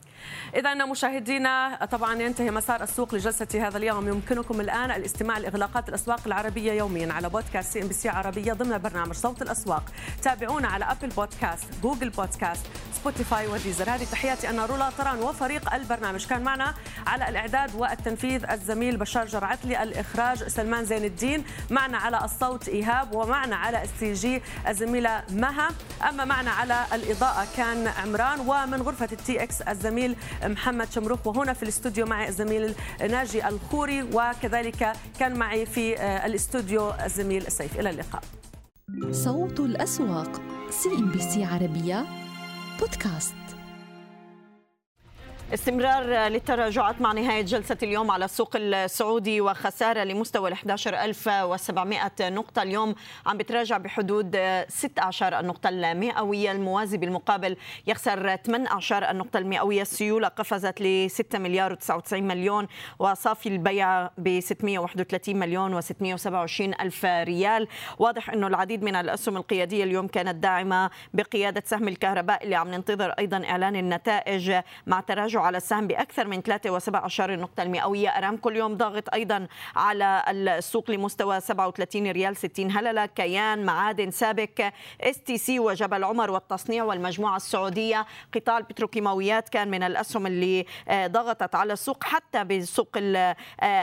[0.55, 4.09] إذا مشاهدينا طبعا ينتهي مسار السوق لجلسة هذا اليوم.
[4.09, 9.83] يمكنكم الآن الاستماع لإغلاقات الأسواق العربية يوميا على بودكاست CNBC عربية ضمن برنامج صوت الأسواق.
[10.23, 12.67] تابعونا على Apple Podcast Google Podcast
[13.01, 16.27] Spotify و Deezer هذه تحياتي أنا رولا طران وفريق البرنامج.
[16.27, 16.75] كان معنا
[17.07, 21.45] على الإعداد والتنفيذ الزميل بشار جرعتلي الإخراج سلمان زين الدين.
[21.71, 25.69] معنا على الصوت إيهاب ومعنا على ال CG الزميلة مها.
[26.09, 30.10] أما معنا على الإضاءة كان عمران ومن غرفة ال TX الزميل
[30.45, 37.53] محمد شمروخ وهنا في الاستوديو معي الزميل ناجي الخوري وكذلك كان معي في الاستوديو الزميل
[37.53, 37.81] سيف.
[37.81, 38.23] إلى اللقاء.
[39.11, 40.41] صوت الأسواق
[40.71, 42.07] CNBC عربية
[42.81, 43.40] بودكاست.
[45.55, 52.63] استمرار للتراجعات مع نهاية جلسة اليوم على السوق السعودي وخسارة لمستوى ال 11700 نقطة.
[52.63, 52.95] اليوم
[53.27, 56.53] عم بتراجع بحدود 16 النقطة المئوية.
[56.53, 59.83] الموازي بالمقابل يخسر 18 النقطة المئوية.
[59.83, 62.67] السيولة قفزت ل 6 مليار و99 مليون
[62.99, 67.69] وصافي البيع ب 631 مليون و627 ألف ريال.
[67.99, 73.11] واضح أنه العديد من الأسهم القيادية اليوم كانت داعمة بقيادة سهم الكهرباء اللي عم ننتظر
[73.11, 74.53] أيضا إعلان النتائج
[74.87, 78.09] مع تراجع على السهم بأكثر من 3.17 النقطه المئوية.
[78.09, 83.07] ارامكو اليوم ضاغط أيضا على السوق لمستوى 37 ريال 60 هللة.
[83.07, 88.07] كيان معادن سابك STC وجبل عمر والتصنيع والمجموعة السعودية.
[88.35, 92.05] قطاع البتروكيماويات كان من الأسهم اللي ضغطت على السوق.
[92.05, 92.99] حتى بالسوق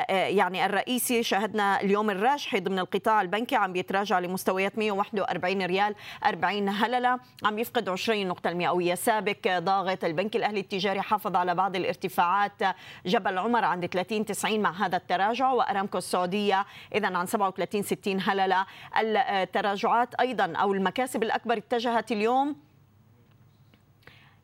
[0.09, 7.19] يعني الرئيسي شهدنا اليوم الراجحي ضمن القطاع البنكي عم بيتراجع لمستويات 141 ريال 40 هللة.
[7.43, 8.95] عم يفقد 20 نقطة المئوية.
[8.95, 12.63] سابك ضاغط البنك الأهلي التجاري حافظ على بعض الارتفاعات.
[13.05, 18.65] جبل عمر عند 30 90 مع هذا التراجع وأرامكو السعودية اذا عن 37 60 هلله
[18.97, 20.15] التراجعات.
[20.15, 22.66] أيضا أو المكاسب الأكبر اتجهت اليوم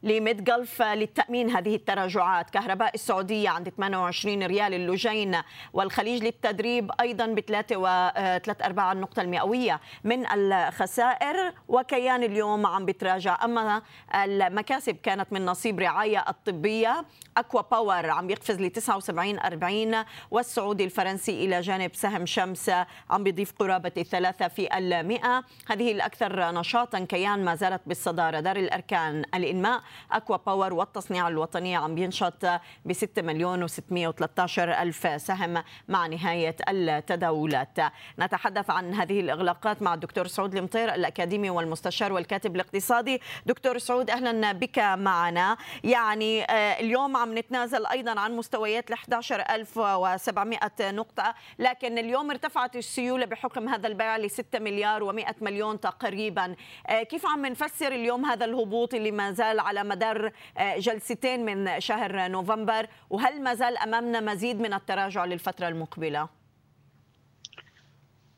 [0.03, 2.49] لميد جلف للتأمين هذه التراجعات.
[2.49, 5.37] كهرباء السعودية عند 28 ريال اللجين
[5.73, 7.85] والخليج للتدريب أيضا ب 3 و
[8.15, 11.53] 3 4 النقطة المئوية من الخسائر.
[11.67, 13.37] وكيان اليوم عم بتراجع.
[13.43, 13.81] أما
[14.15, 17.05] المكاسب كانت من نصيب رعاية الطبية
[17.37, 22.71] أكوا باور عم يقفز ل 79 40 والسعودي الفرنسي إلى جانب سهم شمس
[23.09, 25.43] عم بيضيف قرابة الثلاثة في المئة.
[25.69, 28.39] هذه الأكثر نشاطا كيان ما زالت بالصدارة.
[28.39, 29.81] دار الأركان الإنماء
[30.11, 32.45] أكوا باور والتصنيع الوطني عم بينشط
[32.85, 37.77] ب 6 مليون و613 ألف سهم مع نهاية التداولات.
[38.19, 43.21] نتحدث عن هذه الإغلاقات مع الدكتور سعود المطير الأكاديمي والمستشار والكاتب الاقتصادي.
[43.45, 45.57] دكتور سعود أهلا بك معنا.
[45.83, 46.45] يعني
[46.79, 53.87] اليوم عم نتنازل أيضا عن مستويات ال 11700 نقطة لكن اليوم ارتفعت السيولة بحكم هذا
[53.87, 56.55] البيع ل 6 مليار و100 مليون تقريبا.
[56.89, 60.31] كيف عم نفسر اليوم هذا الهبوط اللي ما زال على مدار
[60.77, 66.29] جلستين من شهر نوفمبر وهل ما زال أمامنا مزيد من التراجع للفترة المقبلة؟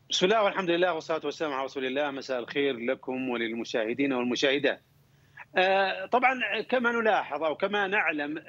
[0.09, 4.81] بسم الله والحمد لله والصلاة والسلام على رسول الله مساء الخير لكم وللمشاهدين والمشاهدات.
[6.11, 8.43] طبعا كما نلاحظ أو كما نعلم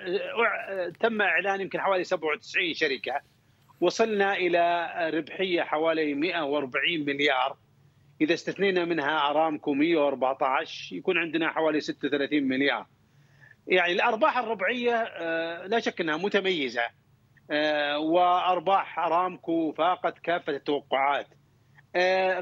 [1.01, 3.21] تم إعلان يمكن حوالي 97 شركة
[3.81, 6.71] وصلنا إلى ربحية حوالي 140
[7.07, 7.57] مليار
[8.21, 12.87] إذا استثنينا منها ارامكو 114 يكون عندنا حوالي 36 مليار.
[13.67, 15.03] يعني الأرباح الربعية
[15.67, 16.83] لا شك إنها متميزة
[17.97, 21.27] وأرباح ارامكو فاقت كافة التوقعات.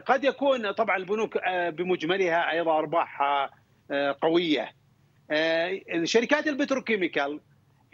[0.06, 3.50] قد يكون طبعا البنوك بمجملها أيضا ارباحها
[4.22, 4.72] قوية.
[6.04, 7.40] شركات البتروكيميكال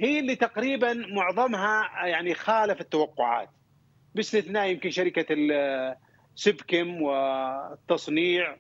[0.01, 3.49] هي اللي تقريبا معظمها يعني خالف التوقعات
[4.15, 5.35] باستثناء يمكن شركة
[6.35, 8.57] سبكم والتصنيع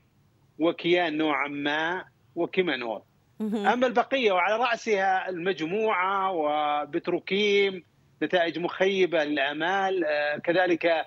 [0.59, 2.05] وكيان نوعا ما
[2.35, 3.03] وكيمانول
[3.41, 7.85] أما البقية وعلى رأسها المجموعة وبتروكيم
[8.23, 10.05] نتائج مخيبة للأمال
[10.45, 11.07] كذلك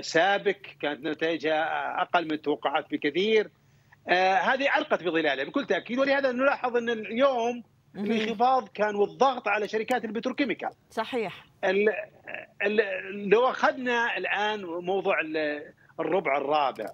[0.00, 3.50] سابك كانت نتائجها أقل من التوقعات بكثير.
[4.08, 7.62] هذه علقت بظلالها بكل تأكيد ولهذا نلاحظ أن اليوم
[7.96, 10.70] الانخفاض كان والضغط على شركات البتروكيميكال.
[10.90, 11.44] صحيح.
[11.64, 11.88] ال
[12.62, 12.80] ال
[13.28, 15.14] لو أخذنا الآن موضوع
[16.00, 16.86] الربع الرابع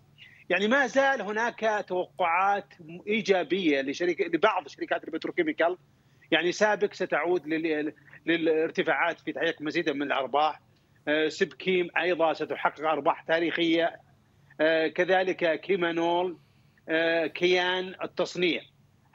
[0.50, 2.74] يعني ما زال هناك توقعات
[3.06, 5.76] إيجابية لشركة لبعض شركات ال petrochemical.
[6.30, 7.46] يعني سابك ستعود
[8.26, 10.60] للارتفاعات في تحقيق مزيدا من الأرباح.
[11.28, 13.96] سبكيم أيضا ستحقق أرباح تاريخية.
[14.94, 16.38] كذلك كيمانول
[17.34, 18.60] كيان التصنيع.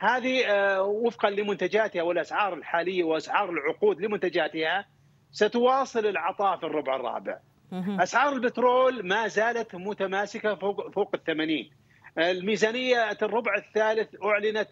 [0.04, 0.44] هذه
[0.82, 4.86] وفقا لمنتجاتها والأسعار الحالية وأسعار العقود لمنتجاتها
[5.32, 7.39] ستواصل العطاء في الربع الرابع.
[7.74, 11.70] أسعار البترول ما زالت متماسكة فوق فوق ال 80.
[12.18, 14.70] الميزانية الربع الثالث أعلنت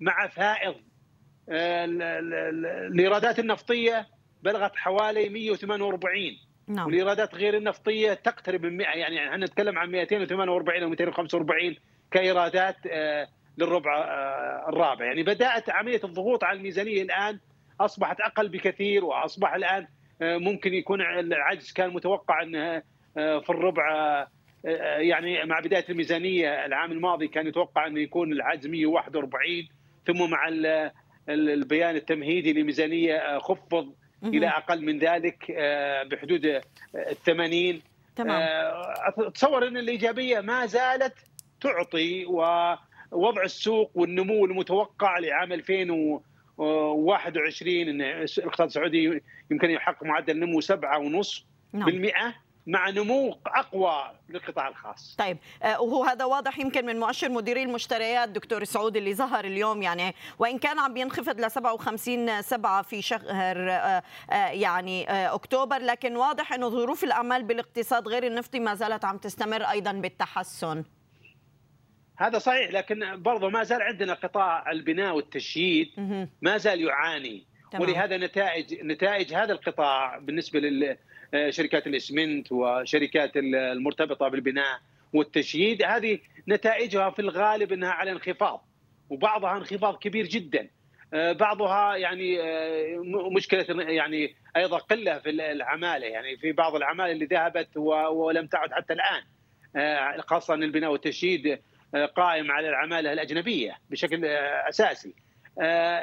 [0.00, 0.74] مع فائض
[1.48, 4.06] الإيرادات النفطية
[4.42, 6.14] بلغت حوالي 148
[6.68, 6.86] نعم.
[6.86, 11.76] والإيرادات غير النفطية تقترب من 100 يعني إحنا نتكلم عن 248 أو 245
[12.10, 12.76] كإيرادات
[13.58, 14.04] للربع
[14.68, 15.04] الرابع.
[15.04, 17.38] يعني بدأت عملية الضغوط على الميزانية الآن
[17.80, 19.86] أصبحت أقل بكثير وأصبح الآن
[20.20, 22.82] ممكن يكون العجز كان متوقع انه
[23.14, 23.84] في الربع
[24.98, 29.68] يعني مع بداية الميزانية العام الماضي كان يتوقع إنه يكون العجز 141
[30.06, 30.48] ثم مع
[31.28, 35.50] البيان التمهيدي لميزانية خفض إلى أقل من ذلك
[36.10, 36.46] بحدود
[36.94, 37.82] ال 80
[38.16, 38.42] تمام.
[39.18, 41.14] أتصور إن الإيجابية ما زالت
[41.60, 42.24] تعطي
[43.14, 50.72] ووضع السوق والنمو المتوقع لعام 2021 إن الاقتصاد السعودي يمكن يحقق معدل نمو 7.5%
[51.72, 52.12] نعم.
[52.66, 55.16] مع نمو أقوى للقطاع الخاص.
[55.18, 60.14] طيب وهو هذا واضح يمكن من مؤشر مديري المشتريات دكتور سعود اللي ظهر اليوم يعني
[60.38, 63.56] وإن كان عم بينخفض ل 57 7 في شهر
[64.30, 69.92] يعني أكتوبر لكن واضح إنه ظروف الأعمال بالاقتصاد غير النفطي ما زالت عم تستمر أيضا
[69.92, 70.84] بالتحسن.
[72.16, 75.88] هذا صحيح لكن برضه ما زال عندنا قطاع البناء والتشييد
[76.42, 77.46] ما زال يعاني.
[77.72, 77.82] تمام.
[77.82, 80.60] ولهذا نتائج نتائج هذا القطاع بالنسبة
[81.32, 84.80] لشركات الاسمنت وشركات المرتبطة بالبناء
[85.12, 88.68] والتشييد هذه نتائجها في الغالب إنها على انخفاض
[89.10, 90.68] وبعضها انخفاض كبير جدا.
[91.14, 97.24] آه، بعضها يعني آه، مشكلة يعني أيضا قلة في العمالة يعني في بعض العمالة اللي
[97.24, 99.22] ذهبت ولم تعد حتى الآن.
[99.76, 101.58] آه، خاصة البناء والتشييد
[102.16, 104.24] قائم على العمالة الأجنبية بشكل
[104.68, 105.14] أساسي.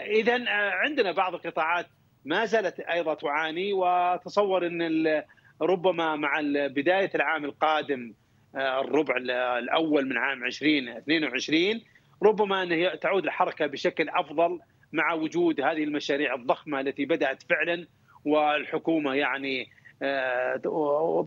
[0.01, 1.86] اذا عندنا بعض القطاعات
[2.25, 5.23] ما زالت أيضا تعاني وتصور إن
[5.62, 8.13] ربما مع بداية العام القادم
[8.56, 9.17] الربع
[9.60, 11.82] الأول من عام 2022
[12.23, 14.60] ربما إنه تعود الحركة بشكل أفضل
[14.93, 17.88] مع وجود هذه المشاريع الضخمة التي بدأت فعلا
[18.25, 19.69] والحكومة يعني
[20.04, 20.62] آه،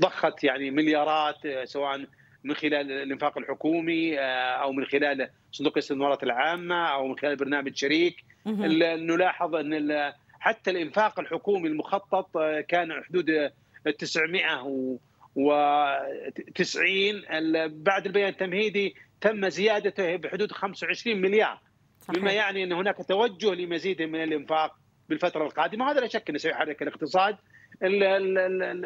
[0.00, 2.06] ضخت يعني مليارات آه، سواء
[2.44, 4.22] من خلال الإنفاق الحكومي آه،
[4.62, 8.24] أو من خلال صندوق الاستثمارات العامة أو من خلال برنامج شريك.
[8.46, 13.50] نلاحظ أن حتى الإنفاق الحكومي المخطط كان حدود
[13.98, 14.98] 900
[15.36, 15.40] و90
[17.66, 21.60] بعد البيان التمهيدي تم زيادته بحدود 25 مليار.
[22.00, 22.18] صحيح.
[22.18, 24.76] بما يعني أن هناك توجه لمزيد من الإنفاق
[25.08, 25.84] بالفترة القادمة.
[25.84, 27.36] وهذا لا شك أنه سيحرك الاقتصاد.
[27.82, 28.84] ال ال ال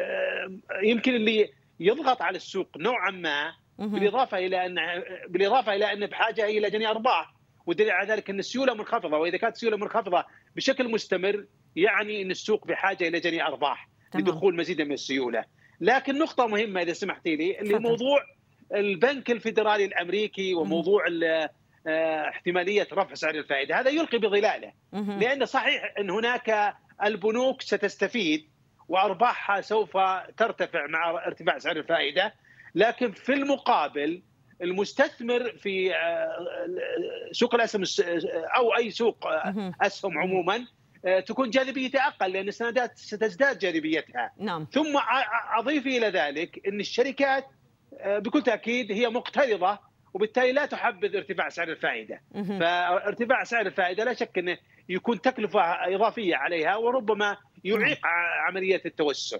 [0.83, 4.75] يمكن اللي يضغط على السوق نوعا ما بالإضافة إلى ان
[5.29, 7.33] بالإضافة إلى أن بحاجة إلى جني أرباح.
[7.65, 9.17] والدليل على ذلك أن السيولة منخفضة.
[9.17, 14.25] وإذا كانت السيولة منخفضة بشكل مستمر يعني أن السوق بحاجة إلى جني أرباح تمام.
[14.25, 15.45] لدخول مزيد من السيولة.
[15.81, 18.21] لكن نقطة مهمة إذا سمحتي لي اللي موضوع
[18.75, 21.03] البنك الفيدرالي الأمريكي وموضوع
[21.87, 24.73] آه، احتمالية رفع سعر الفائدة هذا يلقي بظلاله.
[24.93, 28.49] لأن صحيح أن هناك البنوك ستستفيد
[28.89, 29.97] وأرباحها سوف
[30.37, 32.33] ترتفع مع ارتفاع سعر الفائدة.
[32.75, 34.21] لكن في المقابل
[34.61, 36.27] المستثمر في آه،
[37.31, 37.83] سوق الأسهم
[38.57, 39.27] أو أي سوق
[39.81, 40.67] أسهم عموما
[41.05, 44.31] آه، تكون جاذبيته أقل لأن السندات ستزداد جاذبيتها.
[44.37, 44.67] نعم.
[44.71, 44.97] ثم
[45.57, 47.45] أضيف إلى ذلك إن الشركات
[48.05, 49.79] بكل تأكيد هي مقترضة
[50.13, 52.21] وبالتالي لا تحبذ ارتفاع سعر الفائدة.
[52.59, 54.57] فارتفاع سعر الفائدة لا شك إنه
[54.89, 55.61] يكون تكلفة
[55.95, 57.99] إضافية عليها وربما يعيق
[58.47, 59.37] عملية التوسع.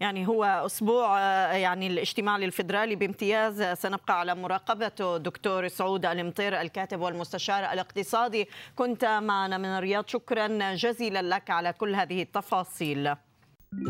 [0.00, 1.20] يعني هو أسبوع
[1.56, 5.16] يعني الاجتماع الفدرالي بامتياز سنبقى على مراقبته.
[5.16, 8.48] دكتور سعود المطير الكاتب والمستشار الاقتصادي.
[8.76, 10.08] كنت معنا من الرياض.
[10.08, 13.14] شكرا جزيلا لك على كل هذه التفاصيل.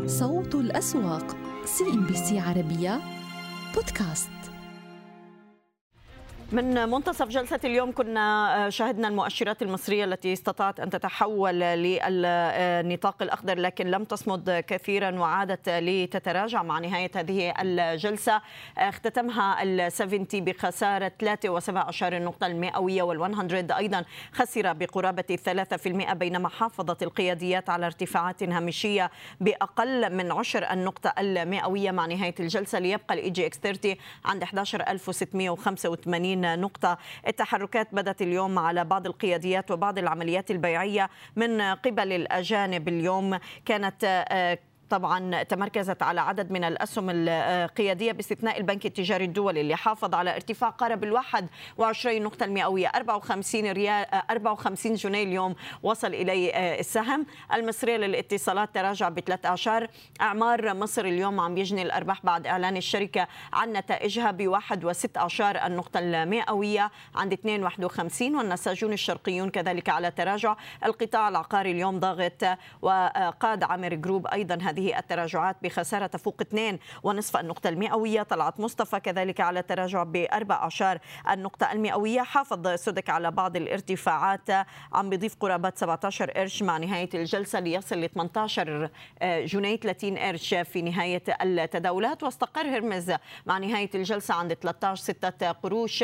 [0.05, 2.99] صوت الأسواق CNBC عربية
[3.75, 4.38] بودكاست.
[6.51, 13.59] من منتصف جلسة اليوم كنا آه، شاهدنا المؤشرات المصرية التي استطاعت أن تتحول للنطاق الأخضر
[13.59, 18.41] لكن لم تصمد كثيرا وعادت لتتراجع مع نهاية هذه الجلسة.
[18.77, 27.03] اختتمها ال 70 بخسارة 3.17 النقطة المئوية وال 100 أيضا خسر بقرابة 3% بينما حافظت
[27.03, 32.79] القياديات على ارتفاعات هامشية بأقل من عشر النقطة المئوية مع نهاية الجلسة.
[32.79, 36.97] ليبقى ال EGX 30 عند 11685 نقطة.
[37.27, 42.87] التحركات بدت اليوم على بعض القياديات وبعض العمليات البيعية من قبل الأجانب.
[42.87, 49.75] اليوم كانت آه، طبعا تمركزت على عدد من الأسهم القيادية باستثناء البنك التجاري الدولي اللي
[49.75, 56.51] حافظ على ارتفاع قارب ال 21 نقطة المئوية 54 ريال 54 جنيه اليوم وصل إليه
[56.79, 57.25] السهم.
[57.53, 59.87] المصرية للاتصالات تراجع بثلاث أعشار.
[60.21, 65.99] أعمار مصر اليوم عم يجني الأرباح بعد إعلان الشركة عن نتائجها بواحد وست أعشار النقطة
[65.99, 70.55] المئوية عند 2.51 والنساجون الشرقيون كذلك على تراجع.
[70.85, 72.43] القطاع العقاري اليوم ضاغط
[72.81, 78.23] وقاد عامر جروب أيضا هذه هذه التراجعات بخسارة تفوق 2 ونصف النقطة المئوية.
[78.23, 82.21] طلعت مصطفى كذلك على تراجع بأربع أعشار النقطة المئوية.
[82.21, 84.49] حافظ سودك على بعض الارتفاعات.
[84.93, 88.89] عم بيضيف قرابات 17 قرش مع نهاية الجلسة ليصل ل 18
[89.23, 92.23] جنيه 30 قرش في نهاية التداولات.
[92.23, 93.13] واستقر هرمز
[93.45, 96.03] مع نهاية الجلسة عند 13 6 قروش.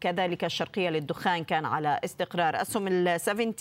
[0.00, 2.62] كذلك الشرقية للدخان كان على استقرار.
[2.62, 3.54] أسهم ال 70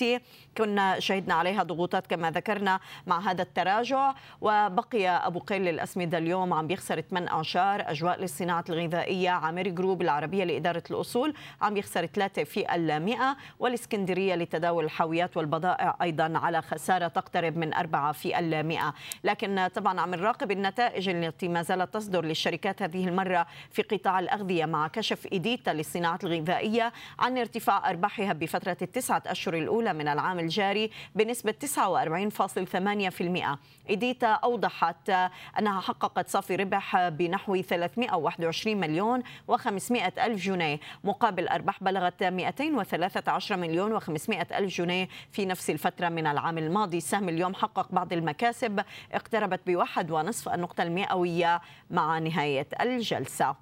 [0.58, 6.68] كنا شهدنا عليها ضغوطات كما ذكرنا مع هذا التراجع وبقي أبو قيل للأسمدة اليوم عم
[6.68, 9.30] بيخسر 8 أعشار أجواء للصناعة الغذائية.
[9.30, 16.32] عامر جروب العربية لإدارة الأصول عم يخسر 3 في المئة والإسكندرية لتداول الحاويات والبضائع أيضا
[16.36, 18.94] على خسارة تقترب من 4 في المئة.
[19.24, 24.66] لكن طبعا عم نراقب النتائج التي ما زالت تصدر للشركات هذه المرة في قطاع الأغذية
[24.66, 30.92] مع كشف إيديتا للصناعات الغذائية عن ارتفاع أرباحها بفترة التسعة أشهر الأولى من العام الجاري
[31.16, 33.58] بنسبة 49.8%
[33.90, 35.10] إيديتا أوضحت
[35.60, 44.00] أنها حققت صافي ربح بنحو 321 مليون و500 ألف جنيه مقابل أرباح بلغت 213 مليون
[44.00, 47.00] و500 ألف جنيه في نفس الفترة من العام الماضي.
[47.00, 53.56] سهم اليوم حقق بعض المكاسب اقتربت بواحد ونصف النقطة المئوية مع نهاية الجلسة.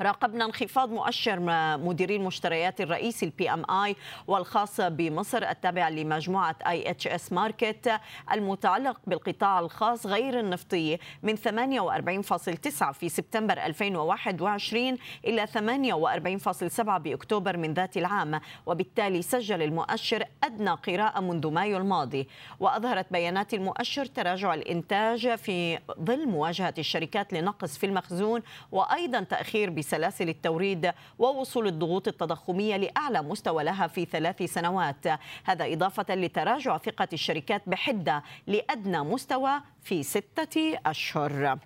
[0.00, 1.40] راقبنا انخفاض مؤشر
[1.76, 8.00] مديري المشتريات الرئيسي ال PMI والخاص بمصر التابع لمجموعة IHS Markit
[8.32, 17.96] المتعلق بالقطاع الخاص غير النفطي من 48.9 في سبتمبر 2021 إلى 48.7 بأكتوبر من ذات
[17.96, 22.28] العام وبالتالي سجل المؤشر أدنى قراءة منذ مايو الماضي.
[22.60, 30.28] وأظهرت بيانات المؤشر تراجع الإنتاج في ظل مواجهة الشركات لنقص في المخزون وأيضا تأخير بسلاسل
[30.28, 35.06] التوريد ووصول الضغوط التضخمية لأعلى مستوى لها في ثلاث سنوات.
[35.44, 41.58] هذا إضافة لتراجع ثقة الشركات بحدة لأدنى مستوى في ستة أشهر.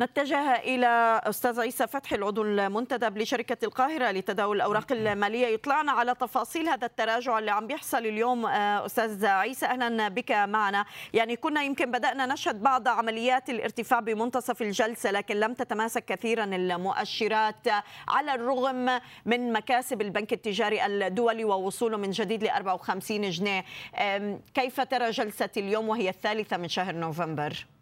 [0.00, 5.46] نتجه إلى أستاذ عيسى فتحي العضو المنتدب لشركة القاهرة لتداول الأوراق المالية.
[5.46, 10.84] يطلعنا على تفاصيل هذا التراجع اللي عم بيحصل اليوم آه، أستاذ عيسى أهلا بك معنا.
[11.14, 17.68] يعني كنا يمكن بدأنا نشهد بعض عمليات الارتفاع بمنتصف الجلسة لكن لم تتماسك كثيرا المؤشرات.
[18.08, 23.64] على الرغم من مكاسب البنك التجاري الدولي ووصوله من جديد ل 54 جنيه
[24.54, 27.77] كيف ترى جلسة اليوم وهي الثالثة من شهر نوفمبر؟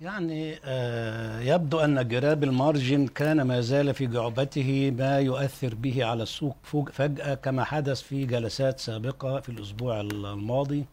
[0.00, 6.22] يعني آه، يبدو أن جراب المارجن كان ما زال في جعبته ما يؤثر به على
[6.22, 6.56] السوق
[6.92, 10.84] فجأة كما حدث في جلسات سابقة في الأسبوع الماضي.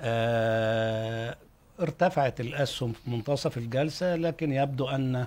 [0.00, 1.36] آه،
[1.80, 5.26] ارتفعت الأسهم في منتصف الجلسة لكن يبدو أن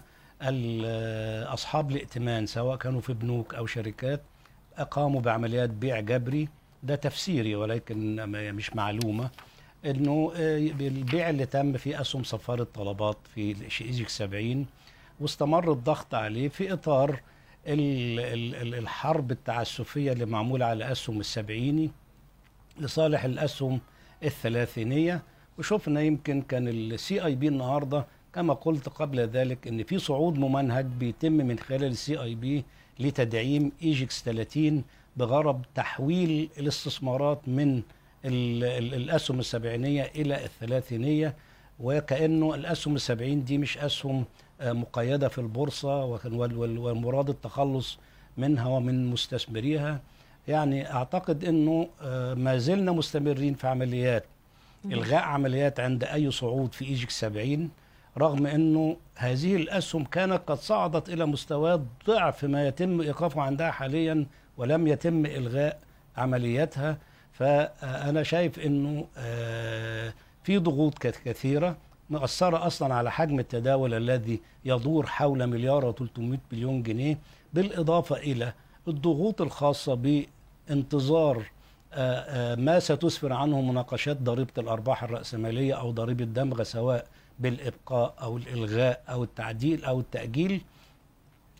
[1.53, 4.21] أصحاب الائتمان سواء كانوا في بنوك أو شركات
[4.77, 6.49] أقاموا بعمليات بيع جبري.
[6.83, 8.15] ده تفسيري ولكن
[8.55, 9.29] مش معلومة.
[9.85, 14.65] إنه آه، البيع اللي تم في أسهم صفاره طلبات في ايجيك 70
[15.19, 17.21] واستمر الضغط عليه في إطار
[17.67, 21.91] الحرب التعسفية اللي معمولة على أسهم السبعيني
[22.79, 23.79] لصالح الأسهم
[24.23, 25.23] الثلاثينية.
[25.57, 30.85] وشفنا يمكن كان السي اي بي النهارده كما قلت قبل ذلك إن في صعود ممنهج
[30.85, 32.63] بيتم من خلال السي اي بي
[32.99, 34.83] لتدعيم إيجيكس 30
[35.17, 37.81] بغرض تحويل الاستثمارات من
[38.25, 41.35] الأسهم السبعينية إلى الثلاثينية
[41.79, 44.25] وكأنه الأسهم السبعين دي مش أسهم
[44.61, 47.97] آه، مقيدة في البورصة والمراد التخلص
[48.37, 49.99] منها ومن مستثمريها.
[50.47, 54.25] يعني أعتقد إنه آه، ما زلنا مستمرين في عمليات
[54.85, 57.69] إلغاء عمليات عند أي صعود في إيجيك 70
[58.17, 64.25] رغم إنه هذه الأسهم كانت قد صعدت إلى مستويات ضعف ما يتم إيقافه عندها حاليا
[64.57, 65.79] ولم يتم إلغاء
[66.17, 66.97] عملياتها.
[67.33, 70.13] فأنا شايف أنه آه،
[70.43, 71.77] في ضغوط كثيرة
[72.09, 77.17] مأثرة أصلا على حجم التداول الذي يدور حول مليار و300 مليون جنيه
[77.53, 78.53] بالإضافة إلى
[78.87, 81.43] الضغوط الخاصة بانتظار
[81.93, 87.07] آه، آه، ما ستسفر عنه مناقشات ضريبة الأرباح الرأسمالية أو ضريبة دمغة سواء
[87.39, 90.61] بالإبقاء أو الإلغاء أو التعديل أو التأجيل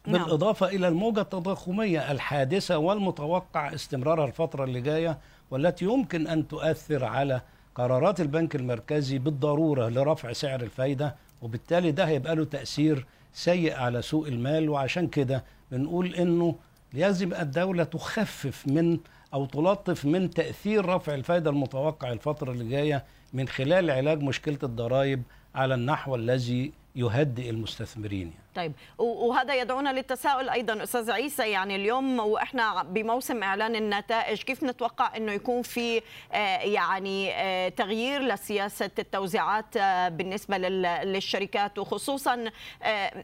[0.08, 0.24] نعم.
[0.24, 5.18] بالإضافة إلى الموجة التضخمية الحادثة والمتوقع استمرارها الفترة اللي جاية
[5.52, 7.42] والتي يمكن أن تؤثر على
[7.76, 14.28] قرارات البنك المركزي بالضرورة لرفع سعر الفايدة وبالتالي ده هيبقى له تأثير سيء على سوق
[14.28, 14.70] المال.
[14.70, 16.56] وعشان كده بنقول إنه
[16.94, 19.00] لازم الدولة تخفف من
[19.34, 25.24] أو تلطف من تأثير رفع الفايدة المتوقع الفترة اللي جاية من خلال علاج مشكلة الضرائب
[25.56, 28.34] على النحو الذي يهدئ المستثمرين.
[28.56, 35.18] طيب وهذا يدعونا للتساؤل أيضا أستاذ عيسى يعني اليوم وإحنا بموسم إعلان النتائج كيف نتوقع
[35.18, 42.52] إنه يكون في آه، يعني آه، تغيير لسياسة التوزيعات آه، بالنسبة للشركات؟ وخصوصا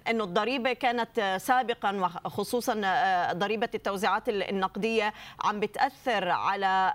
[0.10, 2.82] إنه الضريبة كانت سابقا وخصوصا
[3.34, 5.14] ضريبة التوزيعات النقدية
[5.44, 6.94] عم بتأثر على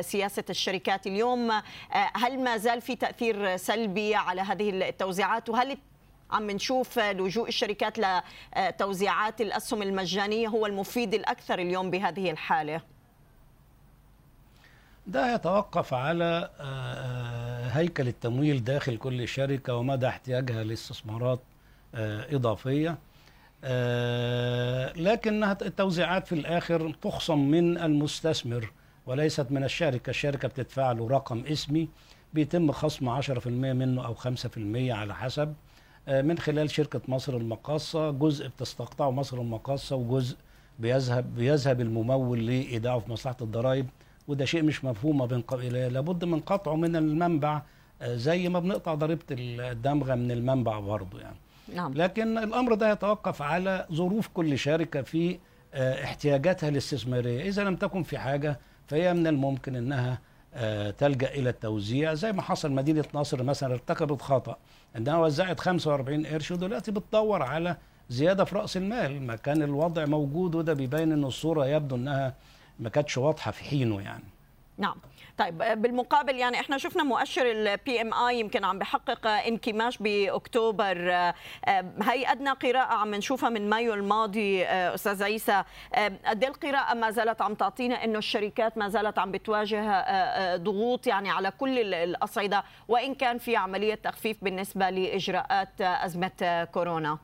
[0.00, 1.52] سياسة الشركات اليوم.
[1.92, 5.78] هل ما زال في تأثير سلبي على هذه التوزيعات؟ وهل
[6.32, 12.80] عم نشوف لجوء الشركات لتوزيعات الأسهم المجانية هو المفيد الأكثر اليوم بهذه الحالة.
[15.06, 21.40] ده يتوقف على آه، آه، هيكل التمويل داخل كل شركة ومدى احتياجها لاستثمارات
[21.94, 22.98] آه، إضافية.
[24.96, 28.72] لكنها التوزيعات في الآخر تخصم من المستثمر
[29.06, 30.10] وليست من الشركة.
[30.10, 31.88] الشركة بتدفع له رقم اسمي
[32.34, 35.54] بيتم خصم 10% منه أو 5% على حسب.
[36.08, 40.36] من خلال شركة مصر المقاصة جزء بتستقطعه مصر المقاصة وجزء
[40.78, 43.86] بيذهب بيذهب الممول لإيداعه في مصلحة الضرائب.
[44.28, 45.42] وده شيء مش مفهوم بين
[45.72, 47.62] لابد من قطعه من المنبع
[48.04, 51.36] زي ما بنقطع ضريبة الدمغة من المنبع برضه يعني.
[51.74, 51.94] نعم.
[51.94, 55.38] لكن الأمر ده يتوقف على ظروف كل شركة في
[55.74, 57.48] احتياجاتها الاستثمارية.
[57.48, 60.18] إذا لم تكن في حاجة فهي من الممكن أنها
[60.90, 62.14] تلجأ إلى التوزيع.
[62.14, 64.56] زي ما حصل مدينة نصر مثلا ارتكبت خطأ.
[64.96, 67.76] أنها وزعت 45 قرش ودلوقتي بتدور على
[68.10, 69.22] زيادة في رأس المال.
[69.22, 72.34] ما كان الوضع موجود وده بيبين أن الصورة يبدو أنها
[72.80, 74.24] ما كانتش واضحة في حينه يعني.
[74.78, 74.96] نعم.
[75.38, 81.10] طيب بالمقابل يعني إحنا شفنا مؤشر ال PMI يمكن عم بحقق انكماش بأكتوبر.
[82.02, 85.64] هي أدنى قراءة عم نشوفها من مايو الماضي أستاذ عيسى.
[86.26, 90.04] قد القراءة ما زالت عم تعطينا إنه الشركات ما زالت عم بتواجه
[90.56, 97.18] ضغوط يعني على كل الأصعدة وإن كان في عملية تخفيف بالنسبة لإجراءات أزمة كورونا؟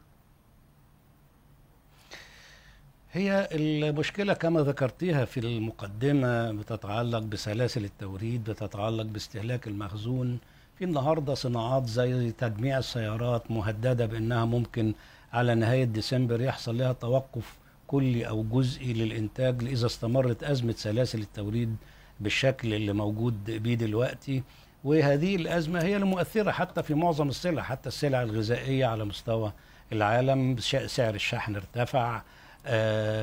[3.12, 10.38] هي المشكلة كما ذكرتيها في المقدمة بتتعلق بسلاسل التوريد بتتعلق باستهلاك المخزون.
[10.78, 14.94] في النهاردة صناعات زي تجميع السيارات مهددة بأنها ممكن
[15.32, 17.56] على نهاية ديسمبر يحصل لها توقف
[17.86, 21.76] كلي أو جزئي للإنتاج إذا استمرت أزمة سلاسل التوريد
[22.20, 24.42] بالشكل اللي موجود بيه دلوقتي.
[24.84, 29.52] وهذه الأزمة هي المؤثرة حتى في معظم السلع حتى السلع الغذائية على مستوى
[29.92, 30.56] العالم.
[30.86, 32.22] سعر الشحن ارتفع.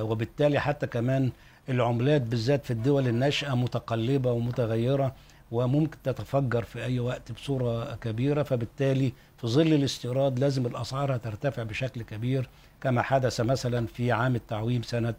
[0.01, 1.31] وبالتالي حتى كمان
[1.69, 5.13] العملات بالذات في الدول الناشئة متقلبة ومتغيرة
[5.51, 8.43] وممكن تتفجر في أي وقت بصورة كبيرة.
[8.43, 12.49] فبالتالي في ظل الاستيراد لازم الأسعار هترتفع بشكل كبير
[12.81, 15.13] كما حدث مثلا في عام التعويم سنة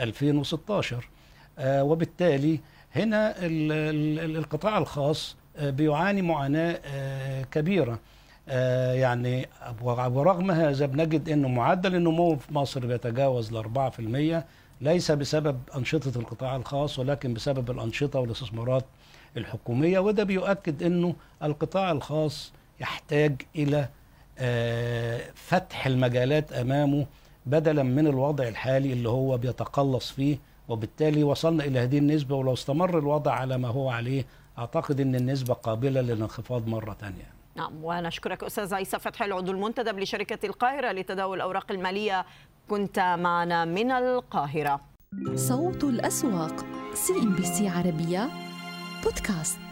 [0.00, 1.08] 2016
[1.58, 2.60] آه وبالتالي
[2.96, 7.92] هنا ال ال القطاع الخاص آه بيعاني معاناة آه كبيرة.
[7.92, 7.98] آه
[8.94, 9.48] يعني
[9.82, 13.90] ورغم هذا بنجد إنه معدل النمو في مصر بيتجاوز ال
[14.40, 14.44] 4%
[14.80, 18.84] ليس بسبب أنشطة القطاع الخاص ولكن بسبب الأنشطة والاستثمارات
[19.36, 23.88] الحكومية وده بيؤكد إنه القطاع الخاص يحتاج إلى
[24.38, 27.06] آه فتح المجالات أمامه
[27.46, 30.38] بدلا من الوضع الحالي اللي هو بيتقلص فيه
[30.68, 34.24] وبالتالي وصلنا إلى هذه النسبة ولو استمر الوضع على ما هو عليه
[34.58, 40.46] أعتقد إن النسبة قابلة للانخفاض مرة ثانية نعم ونشكرك أستاذ عيسى فتحي العضو المنتدب لشركة
[40.46, 42.26] القاهرة لتداول الأوراق المالية.
[42.68, 44.80] كنت معنا من القاهرة.
[45.34, 48.28] صوت الأسواق سي إم بي سي عربية
[49.04, 49.69] بودكاست.